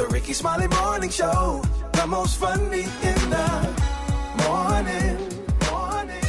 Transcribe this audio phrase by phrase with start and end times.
[0.00, 1.62] The Rickey Smiley Morning Show.
[1.92, 3.74] The most funny in the
[4.48, 5.18] morning.
[5.70, 6.24] Morning.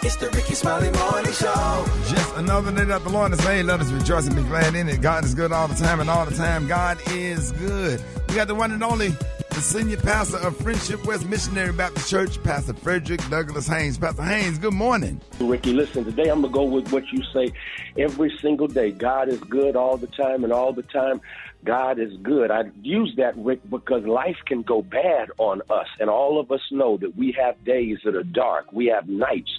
[0.00, 1.84] It's the Rickey Smiley Morning Show.
[2.06, 3.64] Just another day that the Lord has made.
[3.64, 5.02] Let us rejoice and be glad in it.
[5.02, 8.02] God is good all the time, and all the time, God is good.
[8.26, 12.42] We got the one and only, the senior pastor of Friendship West Missionary Baptist Church,
[12.42, 13.98] Pastor Frederick Douglass Haynes.
[13.98, 15.20] Pastor Haynes, good morning.
[15.38, 17.52] Ricky, listen, today I'm going to go with what you say
[17.98, 18.92] every single day.
[18.92, 21.20] God is good all the time, and all the time,
[21.64, 22.50] God is good.
[22.50, 26.60] I use that, Rick, because life can go bad on us, and all of us
[26.70, 28.72] know that we have days that are dark.
[28.72, 29.50] We have nights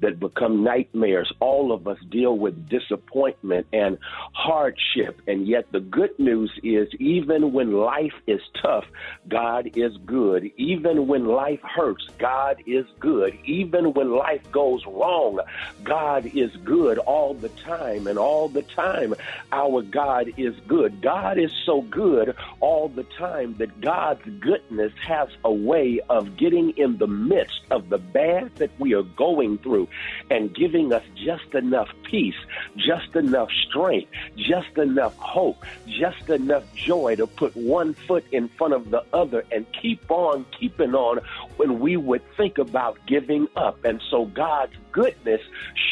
[0.00, 1.32] that become nightmares.
[1.40, 3.98] All of us deal with disappointment and
[4.32, 8.84] hardship, and yet the good news is even when life is tough,
[9.28, 10.50] God is good.
[10.56, 13.38] Even when life hurts, God is good.
[13.44, 15.40] Even when life goes wrong,
[15.82, 19.14] God is good all the time, and all the time,
[19.52, 21.02] our God is good.
[21.02, 26.70] God is so good all the time that God's goodness has a way of getting
[26.76, 29.81] in the midst of the bad that we are going through
[30.30, 32.36] and giving us just enough peace,
[32.76, 38.74] just enough strength, just enough hope, just enough joy to put one foot in front
[38.74, 41.20] of the other and keep on keeping on
[41.56, 43.84] when we would think about giving up.
[43.84, 45.40] And so God's goodness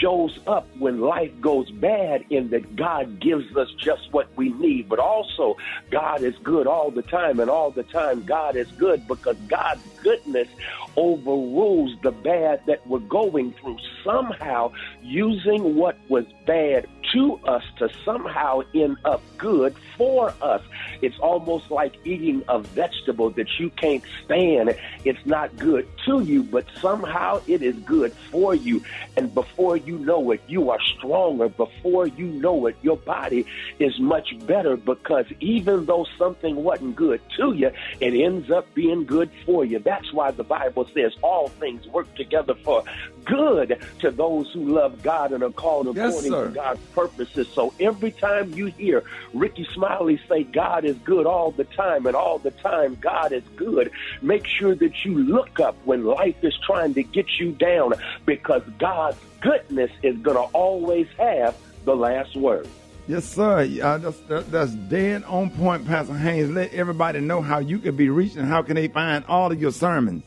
[0.00, 4.88] shows up when life goes bad in that God gives us just what we need.
[4.88, 5.56] But also,
[5.90, 9.82] God is good all the time, and all the time, God is good because God's
[10.02, 10.48] goodness
[10.96, 17.88] overrules the bad that we're going through, somehow using what was bad to us to
[18.04, 20.62] somehow end up good for us.
[21.02, 24.76] It's almost like eating a vegetable that you can't stand.
[25.04, 28.82] It's not good to you, but somehow it is good for you.
[29.16, 31.48] And before you know it, you are stronger.
[31.48, 33.46] Before you know it, your body
[33.78, 37.70] is much better because even though something wasn't good to you,
[38.00, 39.78] it ends up being good for you.
[39.78, 42.84] That's why the Bible says all things work together for
[43.24, 46.48] good to those who love God and are called according sir.
[46.48, 47.48] to God's purposes.
[47.48, 52.16] So every time you hear Rickey Smiley say God is good all the time and
[52.16, 53.90] all the time God is good,
[54.22, 57.92] make sure that you look up when life is trying to get you down
[58.24, 62.68] because God's goodness is going to always have the last word.
[63.08, 63.68] Yes, sir.
[63.82, 66.50] Uh, that's, that, that's dead on point, Pastor Haynes.
[66.50, 69.60] Let everybody know how you can be reached and how can they find all of
[69.60, 70.22] your sermons.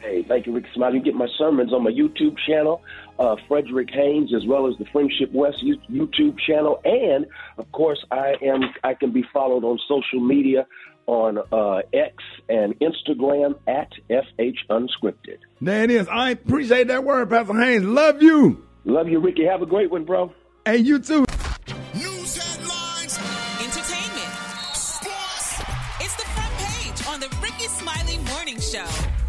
[0.00, 0.98] Hey, thank you, Rick Smiley.
[0.98, 2.80] You get my sermons on my YouTube channel,
[3.18, 5.58] uh, Frederick Haynes, as well as the Friendship West
[5.90, 7.26] YouTube channel, and
[7.58, 10.68] of course, I am I can be followed on social media
[11.08, 15.38] on uh, X and Instagram at FH Unscripted.
[15.60, 16.06] There it is.
[16.06, 17.84] I appreciate that word, Pastor Haynes.
[17.84, 18.64] Love you.
[18.84, 19.44] Love you, Ricky.
[19.44, 20.32] Have a great one, bro.
[20.66, 21.24] And you too.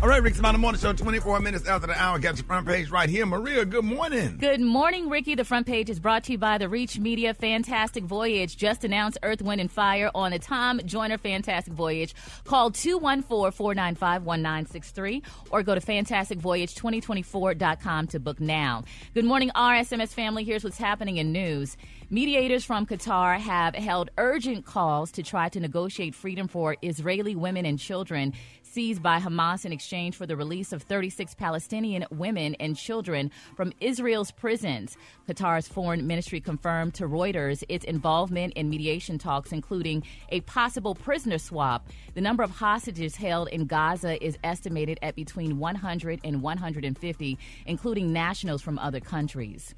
[0.02, 2.20] All right, Rick Smiley Morning Show, 24 minutes after the hour.
[2.20, 3.26] Got your front page right here.
[3.26, 4.38] Maria, good morning.
[4.40, 5.36] Good morning, Ricky.
[5.36, 8.56] The front page is brought to you by the Reach Media Fantastic Voyage.
[8.56, 12.16] Just announced Earth, Wind, and Fire on a Tom Joyner Fantastic Voyage.
[12.46, 15.22] Call 214-495-1963
[15.52, 18.86] or go to fantasticvoyage2024.com to book now.
[19.14, 20.46] Good morning, RSMS family.
[20.46, 21.76] Here's what's happening in news.
[22.12, 27.68] Mediators from Qatar have held urgent calls to try to negotiate freedom for Israeli women
[27.68, 28.34] and children
[28.70, 33.74] seized by Hamas in exchange for the release of 36 Palestinian women and children from
[33.82, 34.96] Israel's prisons.
[35.28, 41.40] Qatar's foreign ministry confirmed to Reuters its involvement in mediation talks, including a possible prisoner
[41.40, 41.88] swap.
[42.14, 48.14] The number of hostages held in Gaza is estimated at between 100 and 150, including
[48.14, 49.74] nationals from other countries.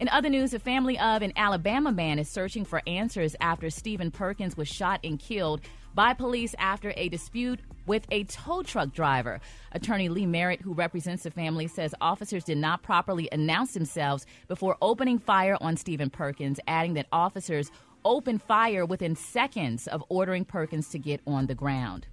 [0.00, 4.12] In other news, a family of an Alabama man is searching for answers after Stephen
[4.12, 5.60] Perkins was shot and killed
[5.94, 9.40] by police after a dispute with a tow truck driver.
[9.72, 14.76] Attorney Lee Merritt, who represents the family, says officers did not properly announce themselves before
[14.82, 17.70] opening fire on Stephen Perkins, adding that officers
[18.04, 22.06] opened fire within seconds of ordering Perkins to get on the ground.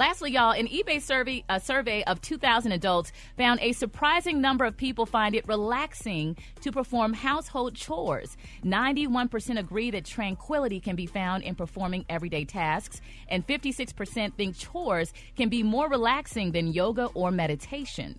[0.00, 4.74] Lastly, y'all, an eBay survey, a survey of 2,000 adults found a surprising number of
[4.74, 8.38] people find it relaxing to perform household chores.
[8.64, 15.12] 91% agree that tranquility can be found in performing everyday tasks, and 56% think chores
[15.36, 18.16] can be more relaxing than yoga or meditation.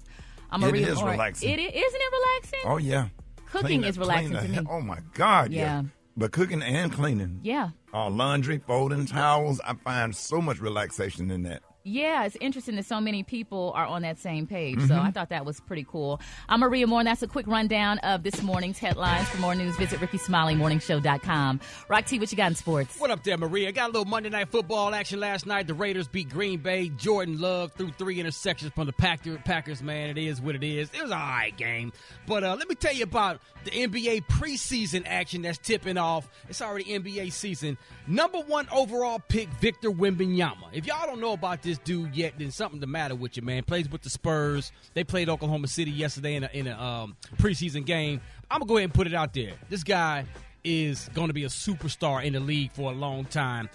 [0.51, 1.49] I'm It read relaxing.
[1.49, 2.59] It is, isn't it relaxing?
[2.65, 3.07] Oh, yeah.
[3.47, 4.57] Cooking Clean is relaxing to me.
[4.57, 5.61] he- Oh, my God, yeah.
[5.61, 5.83] Yeah.
[6.15, 7.39] But cooking and cleaning.
[7.41, 7.69] Yeah.
[7.91, 9.59] Uh, laundry, folding, towels.
[9.65, 11.63] I find so much relaxation in that.
[11.83, 14.79] Yeah, it's interesting that so many people are on that same page.
[14.81, 16.21] So I thought that was pretty cool.
[16.47, 19.27] I'm Maria More, and that's a quick rundown of this morning's headlines.
[19.29, 21.59] For more news, visit RickySmileyMorningShow.com.
[21.89, 22.99] Rock T, what you got in sports?
[22.99, 23.71] What up there, Maria?
[23.71, 25.65] Got a little Monday Night Football action last night.
[25.65, 26.89] The Raiders beat Green Bay.
[26.89, 30.09] Jordan Love threw three interceptions from the Packers, man.
[30.11, 30.89] It is what it is.
[30.93, 31.93] It was an all right game.
[32.27, 36.29] But uh, let me tell you about the NBA preseason action that's tipping off.
[36.49, 37.77] It's already NBA season.
[38.07, 40.69] Number one overall pick, Victor Wembanyama.
[40.73, 43.63] If y'all don't know about this dude yet, then something the matter with you, man.
[43.63, 44.71] Plays with the Spurs.
[44.93, 48.21] They played Oklahoma City yesterday in a, in a um, preseason game.
[48.49, 49.53] I'm going to go ahead and put it out there.
[49.69, 50.25] This guy
[50.63, 53.69] is going to be a superstar in the league for a long time.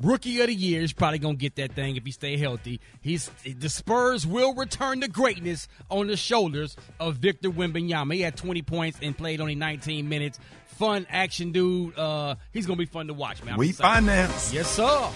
[0.00, 2.80] Rookie of the year is probably gonna get that thing if he stay healthy.
[3.00, 8.14] He's the Spurs will return to greatness on the shoulders of Victor Wembanyama.
[8.14, 10.38] He had 20 points and played only 19 minutes.
[10.66, 11.98] Fun action dude.
[11.98, 13.54] Uh, he's gonna be fun to watch, man.
[13.54, 14.06] I'm We excited.
[14.06, 14.54] finance.
[14.54, 15.08] Yes, sir.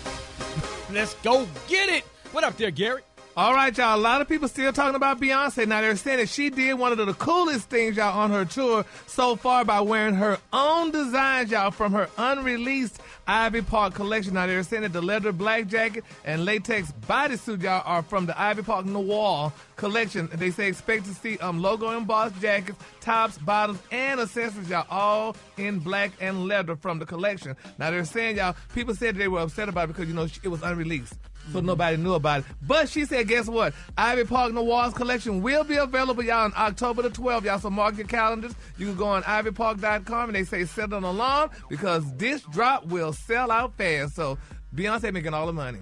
[0.92, 2.04] Let's go get it.
[2.32, 3.02] What up there, Gary?
[3.36, 3.94] All right, y'all.
[3.94, 5.68] A lot of people still talking about Beyonce.
[5.68, 8.86] Now they're saying that she did one of the coolest things, y'all, on her tour
[9.06, 14.32] so far by wearing her own designs, y'all, from her unreleased Ivy Park collection.
[14.32, 18.40] Now they're saying that the leather black jacket and latex bodysuit, y'all, are from the
[18.40, 20.30] Ivy Park Noir collection.
[20.32, 25.36] They say expect to see um logo embossed jackets, tops, bottoms, and accessories, y'all, all
[25.58, 27.56] in black and leather from the collection.
[27.78, 30.48] Now they're saying, y'all, people said they were upset about it because you know it
[30.48, 31.14] was unreleased.
[31.50, 32.46] So nobody knew about it.
[32.62, 33.74] But she said, guess what?
[33.96, 37.44] Ivy Park Noir's collection will be available, y'all, on October the 12th.
[37.44, 38.54] Y'all, so mark your calendars.
[38.78, 43.12] You can go on ivypark.com and they say set an alarm because this drop will
[43.12, 44.14] sell out fast.
[44.14, 44.38] So
[44.74, 45.78] Beyonce making all the money.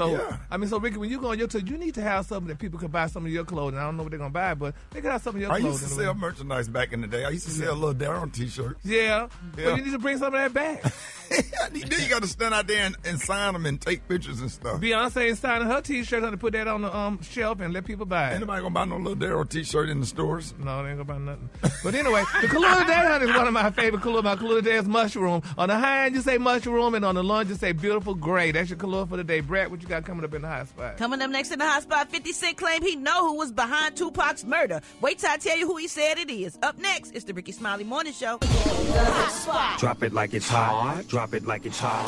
[0.00, 0.38] So Yeah.
[0.50, 2.48] I mean, so Ricky, when you go on your tour, you need to have something
[2.48, 3.78] that people can buy some of your clothing.
[3.78, 5.60] I don't know what they're gonna buy, but they can have some of your I
[5.60, 5.72] clothing.
[5.78, 7.26] used to sell merchandise back in the day.
[7.26, 8.80] I used to sell little Darren t-shirts.
[8.82, 9.64] yeah, Yeah.
[9.64, 10.82] but you need to bring some of that back.
[11.30, 14.50] then you got to stand out there and, and sign them and take pictures and
[14.50, 14.80] stuff.
[14.80, 16.36] Beyonce is signing her T-shirt, honey.
[16.38, 18.32] Put that on the um, shelf and let people buy it.
[18.32, 20.54] Ain't nobody gonna buy no little Daryl t-shirt in the stores.
[20.58, 21.50] No, they ain't gonna buy nothing.
[21.84, 24.24] But anyway, the Kahlua Day honey is one of my favorite Kahlua.
[24.24, 25.42] My Kahlua Day is mushroom.
[25.58, 28.50] On the high end, you say mushroom, and on the lunge, you say beautiful gray.
[28.52, 29.40] That's your Kahlua for the day.
[29.40, 30.96] Brat, what you got coming up in the high spot?
[30.96, 33.96] Coming up next in the hot spot, 50 Cent claimed he know who was behind
[33.96, 34.80] Tupac's murder.
[35.00, 36.58] Wait till I tell you who he said it is.
[36.62, 38.38] Up next, it's the Rickey Smiley Morning Show.
[38.40, 39.78] Hot spot.
[39.78, 41.06] Drop it like it's hot.
[41.08, 42.06] Drop it like it's hot.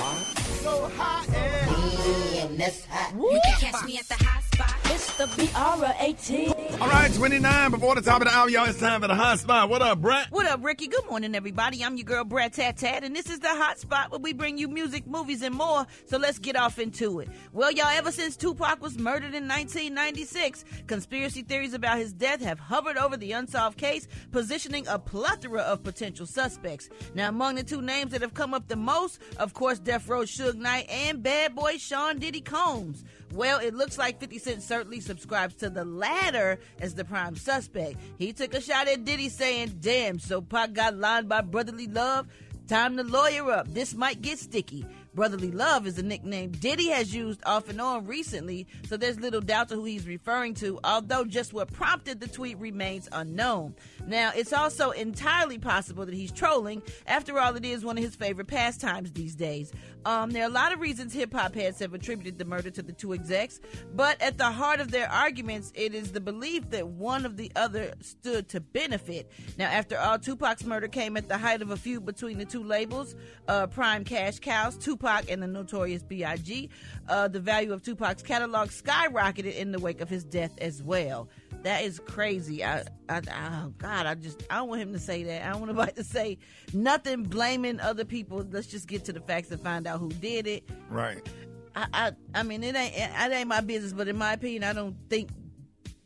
[2.42, 4.74] You can catch me at the hot spot.
[4.86, 6.52] It's the B-R-A-T.
[6.80, 8.68] All right, 29 before the top of the hour, y'all.
[8.68, 9.68] It's time for the hot spot.
[9.68, 10.26] What up, Brat?
[10.30, 10.88] What up, Ricky?
[10.88, 11.84] Good morning, everybody.
[11.84, 14.58] I'm your girl, Brat Tat Tat, and this is the hot spot where we bring
[14.58, 15.86] you music, movies, and more.
[16.06, 17.28] So let's get off into it.
[17.52, 22.58] Well, y'all, ever since Tupac was murdered in 1996, conspiracy theories about his death have
[22.58, 26.90] hovered over the unsolved case, positioning a plethora of potential suspects.
[27.14, 30.22] Now, among the two names that have come up the most, of course, Death Row
[30.22, 33.04] Suge Knight and bad boy Sean Diddy Combs.
[33.32, 37.96] Well, it looks like 50 Cent certainly subscribes to the latter as the prime suspect.
[38.18, 42.26] He took a shot at Diddy saying, Damn, so Pac got lined by brotherly love.
[42.68, 43.68] Time to lawyer up.
[43.68, 44.86] This might get sticky.
[45.14, 49.42] Brotherly love is a nickname Diddy has used off and on recently, so there's little
[49.42, 53.74] doubt to who he's referring to, although just what prompted the tweet remains unknown.
[54.06, 56.82] Now, it's also entirely possible that he's trolling.
[57.06, 59.70] After all, it is one of his favorite pastimes these days.
[60.04, 62.82] Um, there are a lot of reasons hip hop heads have attributed the murder to
[62.82, 63.60] the two execs,
[63.94, 67.52] but at the heart of their arguments, it is the belief that one of the
[67.54, 69.30] other stood to benefit.
[69.58, 72.64] Now, after all, Tupac's murder came at the height of a feud between the two
[72.64, 73.14] labels,
[73.48, 76.68] uh, Prime Cash Cows, Tupac and the Notorious B.I.G.
[77.08, 81.28] Uh, the value of Tupac's catalog skyrocketed in the wake of his death as well.
[81.62, 82.64] That is crazy.
[82.64, 85.46] I, I, oh God, I just I don't want him to say that.
[85.46, 86.38] I don't want nobody to say
[86.72, 88.44] nothing blaming other people.
[88.50, 90.68] Let's just get to the facts and find out who did it.
[90.88, 91.26] Right.
[91.74, 94.72] I, I, I mean, it ain't it ain't my business, but in my opinion, I
[94.72, 95.28] don't think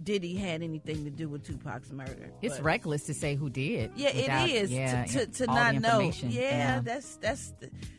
[0.06, 2.30] Diddy had anything to do with Tupac's murder.
[2.40, 3.90] It's But- reckless to say who did.
[3.96, 6.00] yeah, without- it is Yeah, to, to, to not know.
[6.00, 6.30] information.
[6.30, 7.52] Yeah, that's that's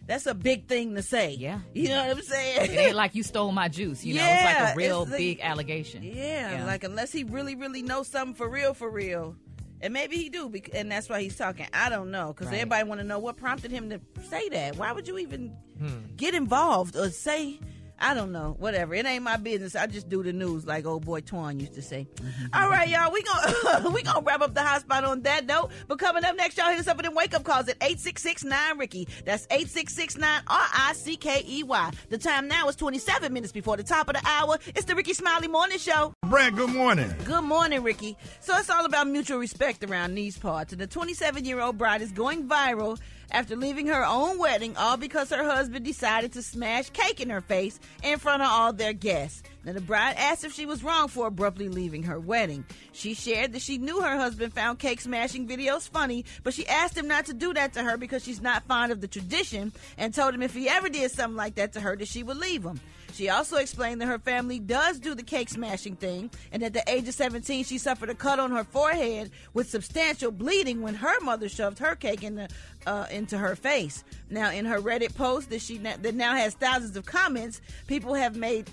[0.08, 1.36] that's a big thing to say.
[1.38, 1.60] Yeah.
[1.74, 2.72] you know what I'm saying.
[2.72, 4.04] It ain't like you stole my juice.
[4.06, 6.02] You know, it's like a real like- big allegation.
[6.02, 9.36] Yeah, like unless he really, really knows something for real, for real,
[9.82, 11.68] and maybe he do, and that's why he's talking.
[11.74, 12.56] I don't know, because Right.
[12.62, 14.00] everybody want to know what prompted him to
[14.30, 14.78] say that.
[14.78, 16.16] Why would you even Hmm.
[16.16, 17.60] get involved or say?
[18.00, 18.56] I don't know.
[18.60, 18.94] Whatever.
[18.94, 19.75] It ain't my business.
[19.75, 22.08] I just do the news, like old boy Twan used to say.
[22.16, 22.46] Mm-hmm.
[22.54, 23.12] All right, y'all.
[23.12, 25.72] We gonna we gonna wrap up the hot spot on that note.
[25.88, 28.00] But coming up next, y'all hit us up with them wake up calls at eight
[28.00, 29.08] six six nine Ricky.
[29.25, 31.92] That's eight six six nine R I C K E Y.
[32.10, 34.58] The time now is twenty seven minutes before the top of the hour.
[34.75, 36.13] It's the Rickey Smiley Morning Show.
[36.27, 37.13] Brat, good morning.
[37.25, 38.16] Good morning, Ricky.
[38.42, 40.72] So it's all about mutual respect around these parts.
[40.72, 43.00] And the 27 year old bride is going viral
[43.32, 47.42] after leaving her own wedding, all because her husband decided to smash cake in her
[47.42, 49.44] face in front of all their guests.
[49.66, 52.64] Now, the bride asked if she was wrong for abruptly leaving her wedding.
[52.94, 56.98] She shared that she knew her husband found cake smashing videos funny, but she asked
[56.98, 60.14] him not to do that to her because she's not fond of the tradition and
[60.14, 62.64] told him if he ever did something like that to her, that she would leave
[62.64, 62.80] him.
[63.14, 66.84] She also explained that her family does do the cake smashing thing, and at the
[66.88, 71.20] age of 17, she suffered a cut on her forehead with substantial bleeding when her
[71.22, 72.48] mother shoved her cake in the,
[72.88, 74.03] uh, into her face.
[74.29, 78.36] Now, in her Reddit post that she that now has thousands of comments, people have
[78.36, 78.70] made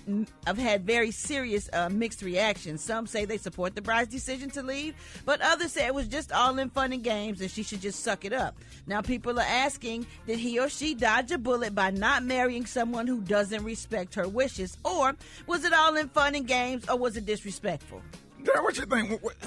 [0.47, 2.81] have had very serious uh, mixed reactions.
[2.81, 4.95] Some say they support the bride's decision to leave,
[5.25, 7.99] but others say it was just all in fun and games, and she should just
[8.03, 8.55] suck it up.
[8.87, 13.07] Now, people are asking, did he or she dodge a bullet by not marrying someone
[13.07, 17.17] who doesn't respect her wishes, or was it all in fun and games, or was
[17.17, 18.01] it disrespectful?
[18.43, 19.11] Darren, what you think?
[19.11, 19.37] What- what-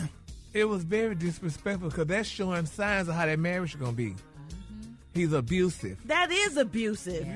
[0.55, 3.97] It was very disrespectful because that's showing signs of how that marriage is going to
[3.97, 4.15] be.
[5.19, 5.99] He's abusive.
[6.07, 7.27] That is abusive.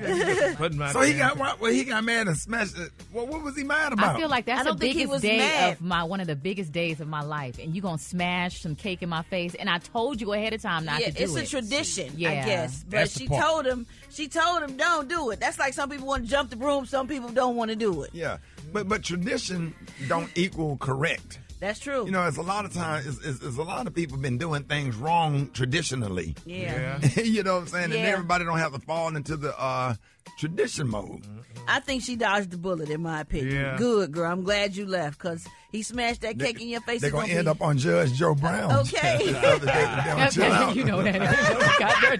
[0.55, 1.59] Put my So he got what?
[1.59, 2.91] Well, he got mad and smashed it.
[3.11, 4.15] Well, what was he mad about?
[4.15, 5.73] I feel like that's the don't think he biggest was day mad.
[5.73, 8.75] of my one of the biggest days of my life, and you gonna smash some
[8.75, 9.53] cake in my face.
[9.55, 11.39] And I told you ahead of time not yeah, to do it's it.
[11.41, 12.83] It's a tradition, I guess.
[12.83, 15.41] But That's she told him, she told him, don't do it.
[15.41, 18.03] That's like some people want to jump the broom, some people don't want to do
[18.03, 18.11] it.
[18.13, 18.37] yeah,
[18.71, 19.75] but but tradition
[20.07, 21.39] don't equal correct.
[21.63, 22.05] That's true.
[22.05, 23.07] You know, it's a lot of times.
[23.07, 26.35] It's, it's, it's a lot of people been doing things wrong traditionally.
[26.45, 26.99] yeah.
[27.15, 27.91] you know what I'm saying?
[27.93, 29.95] And everybody don't have to fall into the uh,
[30.37, 31.25] tradition mode.
[31.65, 33.55] I think she dodged the bullet, in my opinion.
[33.55, 33.77] Yeah.
[33.77, 34.29] Good, girl.
[34.29, 37.01] I'm glad you left because he smashed that cake in your face.
[37.01, 38.71] They're gonna gonna end be- up on Judge Joe Brown.
[38.83, 39.17] Okay.
[39.31, 40.75] the other day, they don't chill out.
[40.75, 41.19] you know that.
[41.79, 42.17] Got their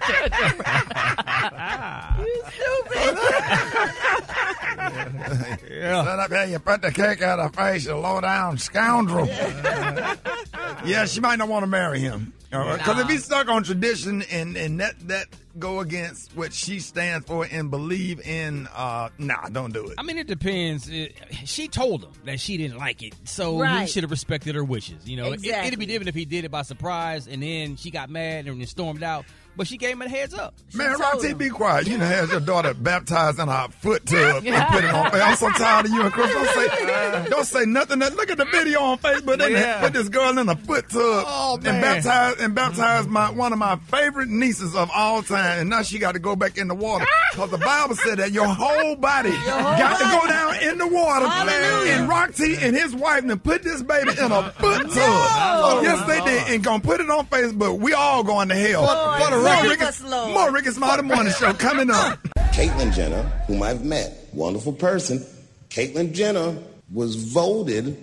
[6.03, 9.27] Shut up here, you put the cake out of face, you low down scoundrel.
[9.27, 12.33] yeah, she might not want to marry him.
[12.53, 17.25] Because if he's stuck on tradition and, and that, that go against what she stands
[17.27, 19.95] for and believe in, uh, nah, don't do it.
[19.97, 20.87] I mean, it depends.
[20.89, 23.89] It- she told him that she didn't like it, so he Right.
[23.89, 25.07] should have respected her wishes.
[25.09, 25.67] You know, It, Exactly.
[25.67, 28.59] it'd be different if he did it by surprise and then she got mad and
[28.59, 29.25] then stormed out.
[29.55, 30.55] But she gave him a heads up.
[30.73, 31.37] Man, told Roxy, him.
[31.37, 31.87] be quiet.
[31.87, 35.11] You know, has your daughter baptized in her foot tub and put it on.
[35.13, 36.31] I'm so tired of you and Chris.
[36.31, 37.99] Don't say, don't say nothing.
[37.99, 39.37] Look at the video on Facebook.
[39.37, 39.81] They Yeah.
[39.81, 41.81] put this girl in a foot tub Oh, and man.
[41.81, 45.59] baptized and baptized my one of my favorite nieces of all time.
[45.59, 47.27] And now she got to go back in the water ah.
[47.31, 51.27] because the Bible said that your whole body got to go down in the water.
[51.27, 51.91] Hallelujah.
[51.93, 54.93] And Roxy and his wife and put this baby in a foot tub.
[54.95, 57.79] Oh, yes, they did, and gonna put it on Facebook.
[57.79, 58.87] We all going to hell.
[58.87, 60.33] For the save record, us, Lord.
[60.33, 62.19] more Rickey Smiley Morning Show coming up.
[62.53, 65.25] Caitlyn Jenner, whom I've met, wonderful person.
[65.69, 66.57] Caitlyn Jenner
[66.91, 67.97] was voted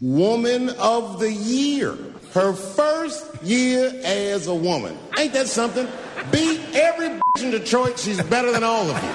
[0.00, 1.96] Woman of the Year.
[2.32, 4.98] Her first year as a woman.
[5.18, 5.86] Ain't that something?
[6.32, 7.98] Beat every bitch in Detroit.
[7.98, 9.08] She's better than all of you.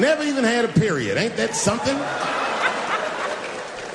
[0.00, 1.18] Never even had a period.
[1.18, 1.96] Ain't that something?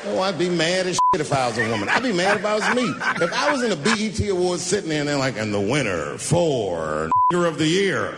[0.10, 1.90] Oh, I'd be mad as shit if I was a woman.
[1.90, 2.84] I'd be mad if I was me.
[3.24, 6.18] If I was in a BET Awards sitting there and they're like, and the winner
[6.18, 8.16] for year of the Year,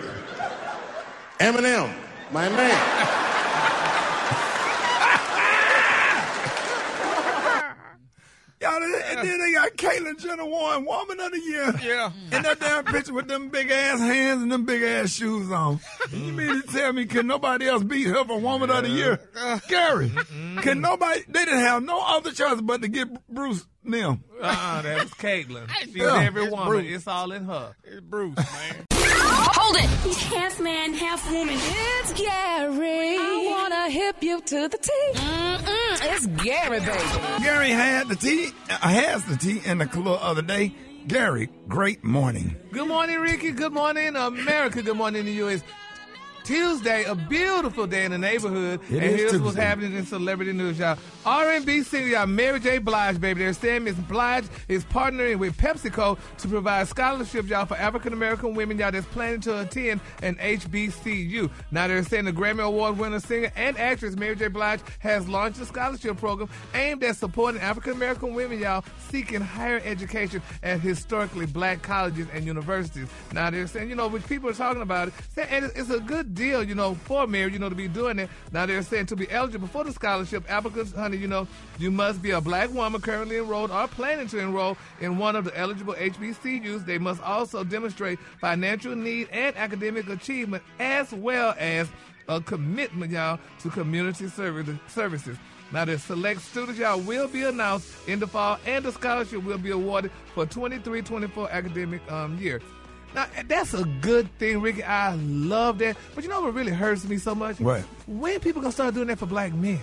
[1.39, 1.91] Eminem,
[2.31, 3.28] my man.
[8.61, 11.73] Y'all, and then they got Caitlyn Jenner won Woman of the Year.
[11.81, 12.11] Yeah.
[12.31, 15.79] And that damn picture with them big ass hands and them big ass shoes on.
[16.09, 16.25] Mm.
[16.27, 19.19] You mean to tell me can nobody else beat her for Woman of the Year?
[19.67, 20.11] Gary,
[20.61, 21.21] can nobody?
[21.27, 24.23] They didn't have no other choice but to get Bruce them.
[24.41, 25.69] Uh-uh, that was Caitlyn.
[25.81, 26.67] She's Yeah, every it's woman.
[26.67, 26.85] Bruce.
[26.95, 27.75] It's all in her.
[27.83, 28.85] It's Bruce, man.
[29.11, 29.89] Hold it.
[30.33, 31.55] Half man, half woman.
[31.57, 33.17] It's Gary.
[33.17, 34.91] I wanna hip you to the T.
[35.13, 37.43] Mm-mm, it's Gary, baby.
[37.43, 40.73] Gary had the tea, uh, has the tea in the club the other day.
[41.07, 42.55] Gary, great morning.
[42.71, 43.51] Good morning, Ricky.
[43.51, 44.81] Good morning, America.
[44.83, 45.63] Good morning, the U.S.
[46.49, 48.79] Tuesday, a beautiful day in the neighborhood.
[48.89, 50.97] It and here's what's happening in celebrity news, y'all.
[51.23, 52.79] R&B singer, y'all, Mary J.
[52.79, 53.41] Blige, baby.
[53.43, 58.79] They're saying Miss Blige is partnering with PepsiCo to provide scholarships, y'all, for African-American women,
[58.79, 61.51] y'all, that's planning to attend an HBCU.
[61.69, 64.47] Now, they're saying the Grammy Award winner singer and actress Mary J.
[64.47, 70.41] Blige has launched a scholarship program aimed at supporting African-American women, y'all, seeking higher education
[70.63, 73.07] at historically black colleges and universities.
[73.33, 75.99] Now, they're saying, you know, which people are talking about it, and it's- it's a
[75.99, 78.29] good deal, you know, for Mary, you know, to be doing it.
[78.53, 82.21] Now, they're saying to be eligible for the scholarship, applicants, honey, you know, you must
[82.21, 85.93] be a black woman currently enrolled or planning to enroll in one of the eligible
[85.95, 86.85] HBCUs.
[86.85, 91.89] They must also demonstrate financial need and academic achievement as well as
[92.29, 95.37] a commitment, y'all, to community service, services.
[95.73, 99.57] Now, the select students, y'all, will be announced in the fall, and the scholarship will
[99.57, 102.61] be awarded for 23-24 academic um, year.
[103.15, 104.83] Now, that's a good thing, Ricky.
[104.83, 105.97] I love that.
[106.13, 107.59] But you know what really hurts me so much?
[107.59, 107.81] What?
[108.07, 109.79] When people gonna start doing that for black men?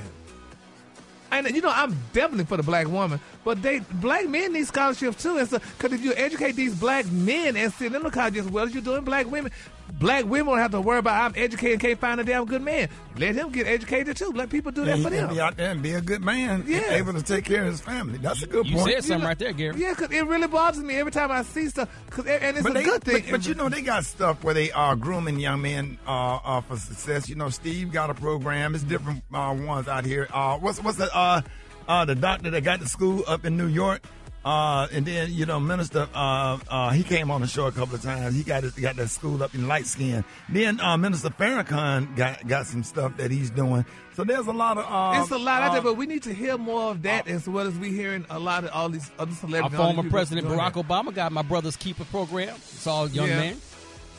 [1.32, 5.22] And you know, I'm definitely for the black woman, but they black men need scholarships
[5.22, 5.36] too.
[5.38, 8.48] And so, because if you educate these black men and send them to college as
[8.48, 9.50] well as you're doing black women,
[9.92, 12.62] black women don't have to worry about I'm educated and can't find a damn good
[12.62, 12.88] man.
[13.16, 14.30] Let him get educated too.
[14.34, 15.30] Let people do that he for them.
[15.32, 16.92] be out there and be a good man, Yeah.
[16.94, 18.18] able to take care of his family.
[18.18, 18.88] That's a good You point.
[18.90, 19.76] said something right there, Gary.
[19.78, 21.88] Yeah, because it really bothers me every time I see stuff.
[22.10, 23.22] Cause, and it's but a they, good thing.
[23.22, 26.60] But, but you know, they got stuff where they are grooming young men uh, uh,
[26.60, 27.28] for success.
[27.28, 28.74] You know, Steve got a program.
[28.74, 30.28] It's different uh, ones out here.
[30.32, 31.40] Uh, what's what's the uh,
[31.88, 34.02] uh, the doctor that got the school up in New York?
[34.46, 37.96] Uh, and then you know, Minister, uh, uh, he came on the show a couple
[37.96, 38.36] of times.
[38.36, 40.24] He got his, got that school up in light skin.
[40.48, 43.84] Then uh, Minister Farrakhan got got some stuff that he's doing.
[44.14, 46.22] So there's a lot of uh, it's a lot out uh, there, but we need
[46.22, 49.10] to hear more of that as well as we hearing a lot of all these
[49.18, 49.76] other celebrities.
[49.80, 50.86] all these former President Barack that.
[50.86, 52.54] Obama got my brother's keeper program.
[52.54, 53.40] It's all young Yeah.
[53.40, 53.60] men.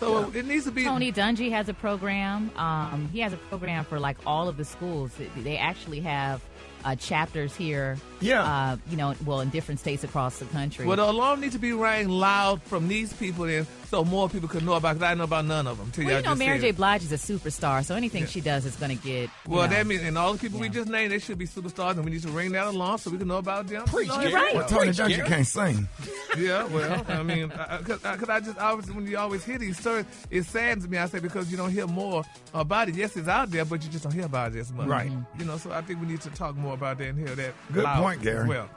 [0.02, 0.84] So it needs to be.
[0.84, 2.52] Tony Dungy has a program.
[2.58, 5.12] Um, he has a program for like all of the schools.
[5.18, 6.42] They- They actually have
[6.86, 7.98] uh, chapters here.
[8.20, 8.44] Yeah.
[8.44, 10.86] Uh, you know, well, in different states across the country.
[10.86, 14.50] Well, the alarm needs to be rang loud from these people then, so more people
[14.50, 14.96] can know about.
[14.96, 15.92] Because I know about none of them.
[15.92, 16.72] Till well, y'all know, Mary J.
[16.72, 19.30] Blige is a superstar, so anything she does is going to get.
[19.48, 19.68] Well, know.
[19.76, 22.12] that means, and all the people we just named, they should be superstars, and we
[22.12, 23.86] need to ring that alarm so we can know about them.
[23.86, 24.34] Preach, You know, Gary.
[24.36, 24.58] everything.
[24.58, 25.88] well, Tony Preach, Dungy can't sing.
[26.38, 29.80] Yeah, well, I mean, because I, cause I just always when you always hear these
[29.80, 31.00] stories, it saddens me.
[31.00, 32.96] I say because you don't hear more about it.
[32.96, 34.88] Yes, it's out there, but you just don't hear about it as much.
[34.88, 35.10] Right.
[35.40, 37.54] You know, so I think we need to talk more about that and hear that.
[37.74, 38.48] Good loud point, Gary.
[38.48, 38.70] Well.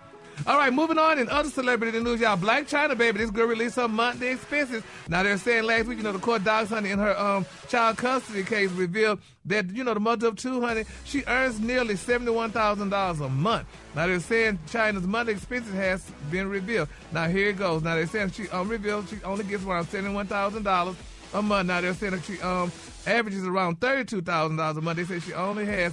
[0.47, 2.37] All right, moving on in other celebrity news, y'all.
[2.39, 4.83] Blac Chyna baby, this girl released her monthly expenses.
[5.07, 7.99] Now they're saying last week, you know, the court docs honey in her um child
[7.99, 12.31] custody case revealed that you know the mother of two honey, she earns nearly seventy
[12.31, 13.69] one thousand dollars a month.
[13.95, 16.89] Now they're saying Chyna's monthly expenses has been revealed.
[17.13, 17.83] Now here it goes.
[17.83, 20.97] Now they're saying she um revealed she only gets around seventy one thousand dollars
[21.35, 21.69] a month.
[21.69, 22.73] Now they're saying that she um
[23.07, 24.97] averages around thirty two thousand dollars a month.
[24.97, 25.93] They say she only has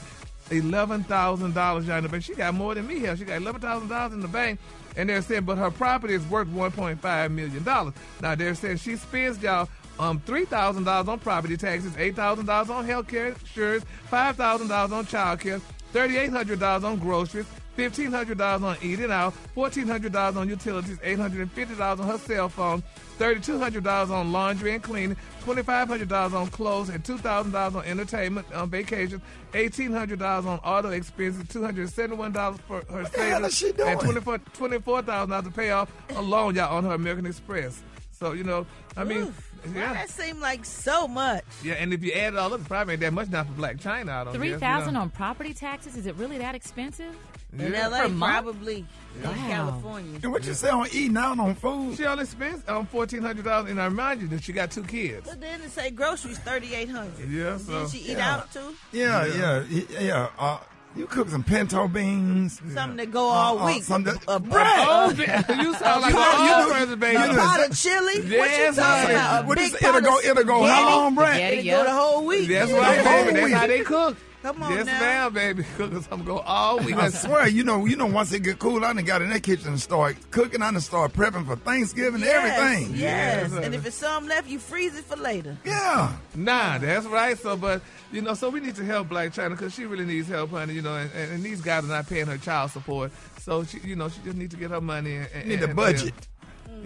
[0.51, 2.23] eleven thousand dollars in the bank.
[2.23, 3.15] She got more than me here.
[3.17, 4.59] She got eleven thousand dollars in the bank,
[4.95, 7.93] and they're saying, but her property is worth one point five million dollars.
[8.21, 12.45] Now they're saying she spends y'all um three thousand dollars on property taxes, eight thousand
[12.45, 15.59] dollars on health care insurance, five thousand dollars on child care,
[15.91, 17.45] thirty eight hundred dollars on groceries.
[17.77, 21.75] Fifteen hundred dollars on eating out, fourteen hundred dollars on utilities, eight hundred and fifty
[21.75, 22.81] dollars on her cell phone,
[23.19, 27.51] thirty-two hundred dollars on laundry and cleaning, twenty-five hundred dollars on clothes, and two thousand
[27.51, 29.21] dollars on entertainment on vacations,
[29.53, 33.55] eighteen hundred dollars on auto expenses, two hundred seventy-one dollars for her the hell is
[33.55, 33.89] savings, she doing?
[33.89, 37.83] and twenty-four twenty-four thousand dollars to pay off a loan y'all on her American Express.
[38.11, 39.43] So you know, I mean, Oof.
[39.75, 41.43] Yeah, that seem like so much?
[41.63, 43.53] yeah, and if you add it all up, it probably ain't that much now for
[43.53, 44.09] Blac Chyna.
[44.09, 45.01] I don't Three guess, thousand you know.
[45.01, 45.95] on property taxes?
[45.95, 47.15] Is it really that expensive?
[47.59, 47.87] In Yeah.
[47.87, 48.31] LA, Per month?
[48.31, 48.85] probably.
[49.15, 49.33] In Wow.
[49.47, 50.19] California.
[50.21, 51.97] And what you say on eating out on food?
[51.97, 54.83] She only spends um fourteen hundred dollars, and I remind you that she got two
[54.83, 55.27] kids.
[55.27, 57.27] But then it say groceries thirty eight hundred.
[57.29, 58.35] Yeah, so Did she eat Yeah.
[58.35, 58.75] out too?
[58.91, 59.99] Yeah, yeah, yeah.
[59.99, 60.27] yeah.
[60.37, 60.57] Uh,
[60.95, 62.59] you cook some pinto beans.
[62.73, 63.83] Something that go all Uh, uh, week.
[63.83, 64.65] something- a bread.
[64.87, 67.15] Oh, you sound like You an know- old person, baby.
[67.17, 68.21] a you know- pot of chili.
[68.21, 69.43] what you talking about?
[69.43, 71.53] A What big is- it'll go- it'll go how long, bread?
[71.53, 71.77] It'll yeah.
[71.77, 72.49] go the whole week.
[72.49, 72.77] That's Yeah.
[72.77, 73.39] right, The baby.
[73.41, 74.17] whole That's how they cook.
[74.47, 74.99] Come on yes, now.
[75.01, 75.65] ma'am, baby.
[75.75, 76.95] Cook some go all week.
[76.95, 79.43] I swear, you know, you know, once it get cool, I done got in that
[79.43, 80.61] kitchen and start cooking.
[80.61, 82.95] I done start prepping for Thanksgiving, Yes, everything.
[82.95, 83.51] Yes.
[83.51, 83.65] Yes.
[83.65, 85.57] And if it's some left, you freeze it for later.
[85.65, 86.13] Yeah.
[86.33, 87.37] Nah, that's right.
[87.37, 87.81] So, but
[88.13, 90.75] you know, so we need to help Blac Chyna because she really needs help, honey.
[90.75, 93.79] You know, and, and, and these guys are not paying her child support, so she,
[93.79, 95.17] you know, she just needs to get her money.
[95.17, 96.13] And, and, Need a and- budget.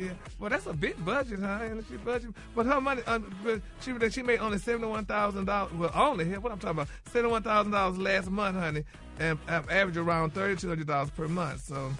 [0.02, 1.60] Yeah, well, that's a big budget, huh?
[1.62, 5.46] And she budget, but her money, uh, but she she made only seventy one thousand
[5.46, 5.74] dollars.
[5.74, 8.84] Well, only here, what I'm talking about, seventy one thousand dollars last month, honey,
[9.20, 11.62] and uh, average around thirty two hundred dollars per month.
[11.66, 11.92] So,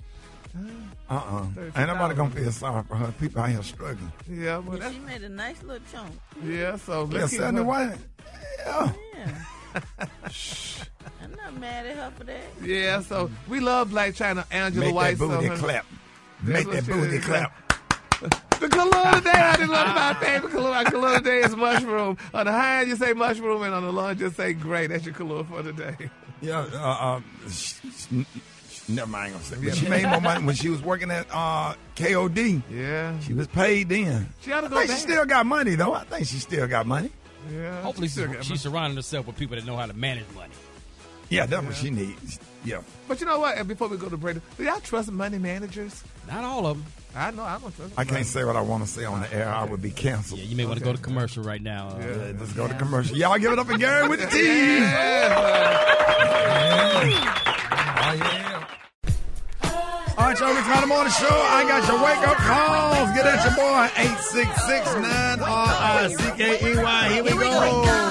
[1.10, 1.46] Uh-uh.
[1.76, 3.12] Ain't nobody gonna feel sorry for her.
[3.20, 4.12] People out here struggling.
[4.30, 6.12] yeah, well, Yeah, she made a nice little chunk.
[6.44, 6.76] yeah.
[6.78, 8.00] So Yeah, let's keep her- 71.
[8.66, 8.92] Yeah.
[9.18, 9.36] Yeah.
[11.24, 12.42] I'm not mad at her for that.
[12.64, 15.18] Yeah, so we love Blac Chyna, Angela Make White.
[15.18, 15.86] that booty so, clap.
[16.44, 17.54] Make that she booty clap.
[18.22, 20.70] The color today, I just love my favorite color.
[20.70, 22.18] My color today is mushroom.
[22.34, 24.86] On the high end, you say mushroom, and on the low end, just say gray.
[24.88, 25.96] That's your color for today.
[26.42, 28.08] Yeah, uh, uh, sh- sh-
[28.70, 29.28] sh- never mind.
[29.28, 32.62] I'm gonna say, but she made more money when she was working at uh, KOD.
[32.72, 34.30] Yeah, She was paid then.
[34.42, 34.98] she ought to I think back.
[34.98, 35.94] she still got money though.
[35.94, 37.10] I think she still got money.
[37.52, 38.60] yeah, Hopefully, she still she's, got she's money.
[38.60, 40.54] surrounding herself with people that know how to manage money.
[41.30, 42.40] Yeah, that's what she needs.
[42.66, 42.82] Yeah.
[43.08, 43.58] But you know what?
[43.58, 46.04] And before we go to break, do y'all trust money managers?
[46.28, 46.86] Not all of them.
[47.16, 47.94] I know I don't trust.
[47.98, 49.50] I can't say what I want to say on the air.
[49.50, 50.40] I would be canceled.
[50.40, 51.90] Yeah, you may want to go to commercial right now.
[51.90, 53.18] Uh, Yeah, let's go to commercial.
[53.18, 54.40] Y'all give it up for Gary with the T.
[54.40, 54.42] Oh,
[58.14, 58.66] yeah.
[60.18, 61.28] All right, y'all, we got him on the show.
[61.30, 63.10] I got your wake up calls.
[63.16, 65.40] Get at your boy, 866 9
[67.12, 67.38] Here we go.
[67.40, 68.11] Wake up.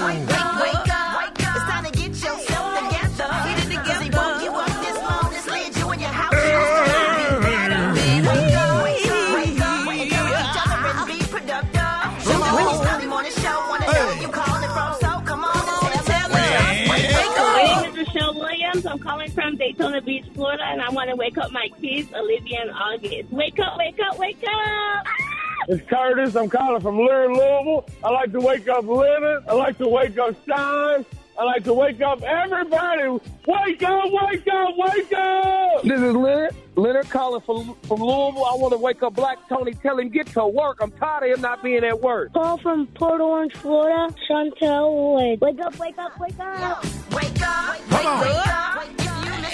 [19.91, 23.29] Daytona Beach, Florida, and I want to wake up my kids, Olivia and August.
[23.31, 25.05] Wake up, wake up, wake up!
[25.05, 25.65] Ah!
[25.67, 26.35] It's Curtis.
[26.35, 27.85] I'm calling from Lear, Louisville.
[28.03, 29.43] I like to wake up Leonard.
[29.47, 31.05] I like to wake up Stein.
[31.37, 33.19] I like to wake up everybody.
[33.47, 35.83] Wake up, wake up, wake up!
[35.83, 36.55] This is Leonard.
[36.75, 38.45] Leonard calling from, from Louisville.
[38.45, 39.73] I want to wake up Black Tony.
[39.73, 40.77] Tell him get to work.
[40.81, 42.33] I'm tired of him not being at work.
[42.33, 45.41] Call from Port Orange, Florida, Chantel Wood.
[45.41, 46.85] Wake up, wake up, wake up!
[47.11, 48.21] Wake up, Come on.
[48.21, 49.10] wake up.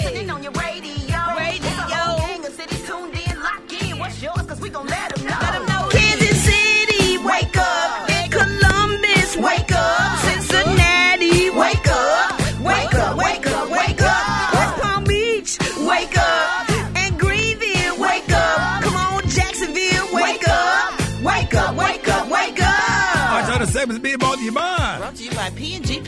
[0.08, 1.18] You listening on your radio.
[1.36, 1.60] Radio.
[1.60, 3.98] There's a whole gang of cities tuned in, locked in.
[3.98, 4.42] What's yours?
[4.48, 5.36] Cause we gon' let them know.
[5.40, 5.88] Let 'em know.
[5.90, 8.10] Kansas City, wake up.
[8.10, 10.18] And Columbus, wake up.
[10.20, 12.40] Cincinnati, wake up.
[12.62, 14.54] Wake up, wake up, wake up.
[14.54, 16.70] West Palm Beach, wake up.
[16.96, 18.82] And Greenville, wake up.
[18.84, 21.00] Come on, Jacksonville, wake up.
[21.22, 23.30] Wake up, wake up, wake up.
[23.30, 24.52] All right, so the segment's being brought to you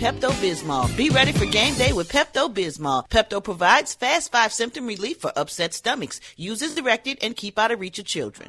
[0.00, 0.96] P&G Pepto-Bismol.
[0.96, 3.08] Be ready for game day with Pepto-Bismol.
[3.10, 6.20] Pepto provides fast five symptom relief for upset stomachs.
[6.36, 8.48] Use as directed and keep out of reach of children.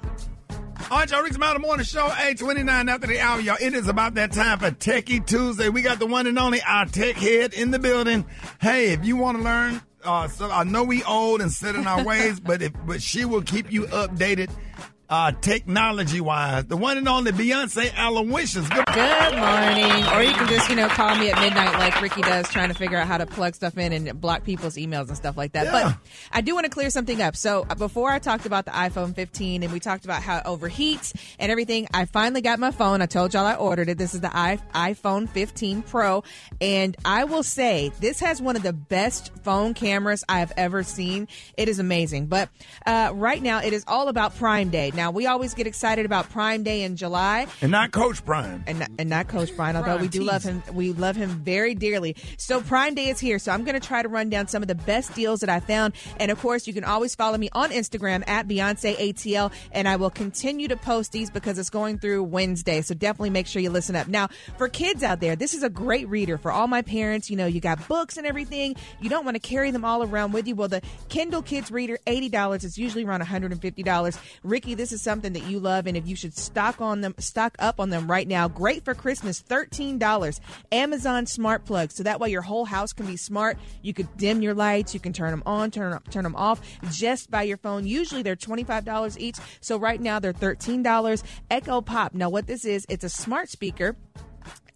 [0.89, 3.57] All right, y'all, Rick's Mountain Morning Show, 829 after the hour, y'all.
[3.61, 5.69] It is about that time for Techie Tuesday.
[5.69, 8.25] We got the one and only, our tech head in the building.
[8.61, 11.85] Hey, if you want to learn, uh, so I know we old and set in
[11.85, 14.49] our ways, but if, but she will keep you updated,
[15.11, 16.65] uh, technology wise.
[16.65, 18.67] The one and only Beyonce Alowishus.
[18.73, 20.05] Good Good morning.
[20.13, 22.73] Or you can just, you know, call me at midnight like Ricky does, trying to
[22.73, 25.65] figure out how to plug stuff in and block people's emails and stuff like that.
[25.65, 25.71] Yeah.
[25.71, 25.97] But
[26.31, 27.35] I do want to clear something up.
[27.35, 30.45] So uh, before I talked about the iPhone 15 and we talked about how it
[30.45, 33.01] overheats and everything, I finally got my phone.
[33.01, 33.97] I told y'all I ordered it.
[33.97, 36.23] This is the I- iPhone 15 Pro.
[36.61, 40.83] And I will say this has one of the best phone cameras I have ever
[40.83, 41.27] seen.
[41.57, 42.27] It is amazing.
[42.27, 42.47] But
[42.85, 44.91] uh, right now, it is all about Prime Day.
[44.95, 48.63] Now, we always get excited about Prime Day in July And not Coach Prime.
[48.67, 50.61] and not, and not Coach Prime, although we do love him.
[50.73, 52.15] We love him very dearly.
[52.37, 53.39] So Prime Day is here.
[53.39, 55.59] So I'm going to try to run down some of the best deals that I
[55.59, 55.93] found.
[56.17, 59.95] And of course, you can always follow me on Instagram at Beyonce ATL, and I
[59.95, 62.81] will continue to post these because it's going through Wednesday.
[62.81, 64.07] So definitely make sure you listen up.
[64.07, 67.29] Now, for kids out there, this is a great reader for all my parents.
[67.29, 68.75] You know, you got books and everything.
[68.99, 70.55] You don't want to carry them all around with you.
[70.55, 72.63] Well, the Kindle Kids Reader, eighty dollars.
[72.63, 74.17] It's usually around one hundred and fifty dollars.
[74.43, 77.55] Ricky, this is something that you love, and if you should stock on them, stock
[77.59, 78.47] up on them right now.
[78.47, 80.41] Great for Christmas, thirteen dollars.
[80.71, 83.57] Amazon Smart Plug, so that way your whole house can be smart.
[83.81, 87.31] You could dim your lights, you can turn them on, turn turn them off just
[87.31, 87.85] by your phone.
[87.85, 91.23] Usually they're twenty five dollars each, so right now they're thirteen dollars.
[91.49, 92.13] Echo Pop.
[92.13, 93.95] Now what this is, it's a smart speaker.